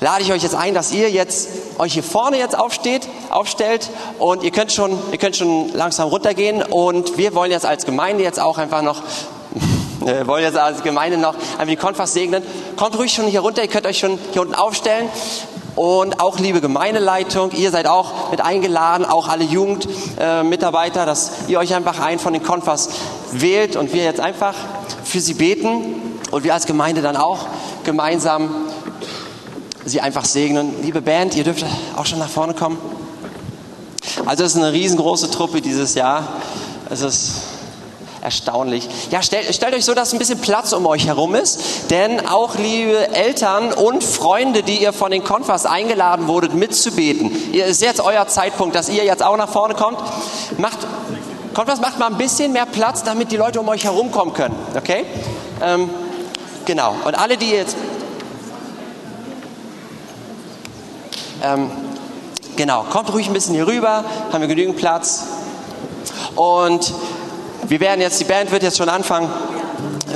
lade 0.00 0.22
ich 0.22 0.32
euch 0.32 0.42
jetzt 0.42 0.54
ein, 0.54 0.74
dass 0.74 0.92
ihr 0.92 1.10
jetzt 1.10 1.48
euch 1.78 1.94
hier 1.94 2.02
vorne 2.02 2.38
jetzt 2.38 2.58
aufsteht, 2.58 2.97
aufstellt 3.38 3.88
und 4.18 4.42
ihr 4.42 4.50
könnt 4.50 4.72
schon, 4.72 4.98
ihr 5.12 5.18
könnt 5.18 5.36
schon 5.36 5.72
langsam 5.72 6.08
runtergehen 6.08 6.62
und 6.62 7.16
wir 7.16 7.34
wollen 7.34 7.50
jetzt 7.50 7.66
als 7.66 7.84
Gemeinde 7.84 8.24
jetzt 8.24 8.40
auch 8.40 8.58
einfach 8.58 8.82
noch 8.82 9.02
wir 10.00 10.26
wollen 10.26 10.42
jetzt 10.42 10.56
als 10.56 10.82
Gemeinde 10.82 11.18
noch 11.18 11.34
einfach 11.34 11.66
die 11.66 11.76
Konfas 11.76 12.12
segnen. 12.12 12.42
Kommt 12.76 12.98
ruhig 12.98 13.12
schon 13.12 13.26
hier 13.26 13.40
runter, 13.40 13.62
ihr 13.62 13.68
könnt 13.68 13.86
euch 13.86 13.98
schon 13.98 14.18
hier 14.32 14.42
unten 14.42 14.54
aufstellen. 14.54 15.08
Und 15.76 16.20
auch 16.20 16.40
liebe 16.40 16.60
Gemeindeleitung, 16.60 17.52
ihr 17.52 17.70
seid 17.70 17.86
auch 17.86 18.32
mit 18.32 18.40
eingeladen, 18.40 19.06
auch 19.06 19.28
alle 19.28 19.44
Jugendmitarbeiter, 19.44 21.04
äh, 21.04 21.06
dass 21.06 21.30
ihr 21.46 21.60
euch 21.60 21.72
einfach 21.72 22.00
einen 22.00 22.18
von 22.18 22.32
den 22.32 22.42
Konfas 22.42 22.88
wählt 23.30 23.76
und 23.76 23.92
wir 23.92 24.02
jetzt 24.02 24.18
einfach 24.18 24.54
für 25.04 25.20
sie 25.20 25.34
beten 25.34 26.18
und 26.32 26.42
wir 26.42 26.54
als 26.54 26.66
Gemeinde 26.66 27.00
dann 27.00 27.16
auch 27.16 27.46
gemeinsam 27.84 28.50
sie 29.84 30.00
einfach 30.00 30.24
segnen. 30.24 30.82
Liebe 30.82 31.00
Band, 31.00 31.36
ihr 31.36 31.44
dürft 31.44 31.64
auch 31.96 32.06
schon 32.06 32.18
nach 32.18 32.28
vorne 32.28 32.54
kommen. 32.54 32.78
Also 34.28 34.44
es 34.44 34.54
ist 34.54 34.62
eine 34.62 34.74
riesengroße 34.74 35.30
Truppe 35.30 35.62
dieses 35.62 35.94
Jahr. 35.94 36.28
Es 36.90 37.00
ist 37.00 37.30
erstaunlich. 38.20 38.86
Ja, 39.10 39.22
stellt, 39.22 39.54
stellt 39.54 39.74
euch 39.74 39.86
so, 39.86 39.94
dass 39.94 40.12
ein 40.12 40.18
bisschen 40.18 40.38
Platz 40.38 40.74
um 40.74 40.84
euch 40.84 41.06
herum 41.06 41.34
ist, 41.34 41.88
denn 41.88 42.26
auch 42.26 42.56
liebe 42.56 43.08
Eltern 43.14 43.72
und 43.72 44.04
Freunde, 44.04 44.62
die 44.62 44.82
ihr 44.82 44.92
von 44.92 45.12
den 45.12 45.24
Konfas 45.24 45.64
eingeladen 45.64 46.28
wurdet, 46.28 46.52
mitzubeten. 46.52 47.54
Ihr 47.54 47.64
ist 47.64 47.80
jetzt 47.80 48.02
euer 48.02 48.26
Zeitpunkt, 48.26 48.76
dass 48.76 48.90
ihr 48.90 49.02
jetzt 49.02 49.22
auch 49.22 49.38
nach 49.38 49.48
vorne 49.48 49.72
kommt. 49.72 49.98
Macht, 50.58 50.80
Konfas 51.54 51.80
macht 51.80 51.98
mal 51.98 52.08
ein 52.08 52.18
bisschen 52.18 52.52
mehr 52.52 52.66
Platz, 52.66 53.04
damit 53.04 53.32
die 53.32 53.38
Leute 53.38 53.60
um 53.60 53.68
euch 53.68 53.84
herum 53.84 54.10
kommen 54.10 54.34
können. 54.34 54.54
Okay? 54.76 55.06
Ähm, 55.62 55.88
genau. 56.66 56.94
Und 57.06 57.14
alle, 57.14 57.38
die 57.38 57.48
jetzt 57.48 57.76
Ähm, 61.40 61.70
genau, 62.58 62.84
kommt 62.90 63.10
ruhig 63.10 63.28
ein 63.28 63.32
bisschen 63.32 63.54
hier 63.54 63.66
rüber, 63.66 64.04
haben 64.30 64.40
wir 64.42 64.48
genügend 64.48 64.76
Platz. 64.76 65.24
Und 66.34 66.92
wir 67.66 67.80
werden 67.80 68.02
jetzt, 68.02 68.20
die 68.20 68.24
Band 68.24 68.50
wird 68.50 68.62
jetzt 68.62 68.76
schon 68.76 68.90
anfangen. 68.90 69.30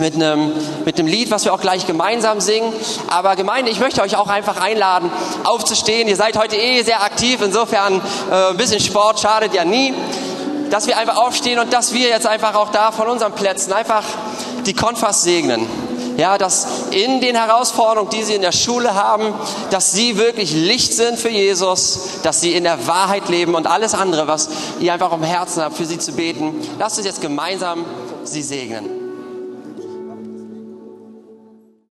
mit 0.00 0.14
einem, 0.14 0.52
mit 0.85 0.98
einem 0.98 1.07
Lied, 1.07 1.31
was 1.31 1.44
wir 1.44 1.52
auch 1.52 1.61
gleich 1.61 1.87
gemeinsam 1.87 2.40
singen. 2.40 2.72
Aber 3.09 3.37
Gemeinde, 3.37 3.70
ich 3.70 3.78
möchte 3.78 4.02
euch 4.02 4.16
auch 4.16 4.26
einfach 4.26 4.61
einladen, 4.61 5.11
aufzustehen. 5.44 6.09
Ihr 6.09 6.16
seid 6.16 6.37
heute 6.37 6.57
eh 6.57 6.83
sehr 6.83 7.02
aktiv, 7.02 7.40
insofern 7.42 8.00
äh, 8.31 8.50
ein 8.50 8.57
bisschen 8.57 8.81
Sport 8.81 9.20
schadet 9.20 9.55
ja 9.55 9.64
nie. 9.64 9.94
Dass 10.70 10.87
wir 10.87 10.98
einfach 10.98 11.18
aufstehen 11.18 11.59
und 11.59 11.72
dass 11.72 11.92
wir 11.92 12.09
jetzt 12.09 12.26
einfach 12.26 12.55
auch 12.55 12.70
da 12.70 12.90
von 12.90 13.07
unseren 13.07 13.33
Plätzen 13.33 13.72
einfach 13.72 14.02
die 14.64 14.74
Konfas 14.74 15.22
segnen. 15.22 15.68
Ja, 16.22 16.38
dass 16.38 16.68
in 16.92 17.20
den 17.20 17.35
Herausforderungen, 17.35 18.08
die 18.11 18.22
sie 18.22 18.37
in 18.37 18.42
der 18.42 18.52
Schule 18.52 18.94
haben, 18.94 19.35
dass 19.70 19.90
sie 19.90 20.18
wirklich 20.18 20.52
Licht 20.52 20.92
sind 20.92 21.18
für 21.18 21.30
Jesus, 21.30 22.20
dass 22.22 22.40
sie 22.40 22.52
in 22.52 22.62
der 22.62 22.87
Wahrheit 22.87 23.28
leben 23.28 23.56
und 23.56 23.66
alles 23.66 23.92
andere, 23.92 24.28
was 24.28 24.48
ihr 24.78 24.92
einfach 24.92 25.11
am 25.11 25.24
Herzen 25.24 25.64
habt, 25.64 25.76
für 25.76 25.85
sie 25.85 25.98
zu 25.98 26.12
beten. 26.12 26.54
Lasst 26.78 26.96
uns 26.98 27.08
jetzt 27.08 27.22
gemeinsam 27.22 27.85
sie 28.22 28.42
segnen. 28.42 29.12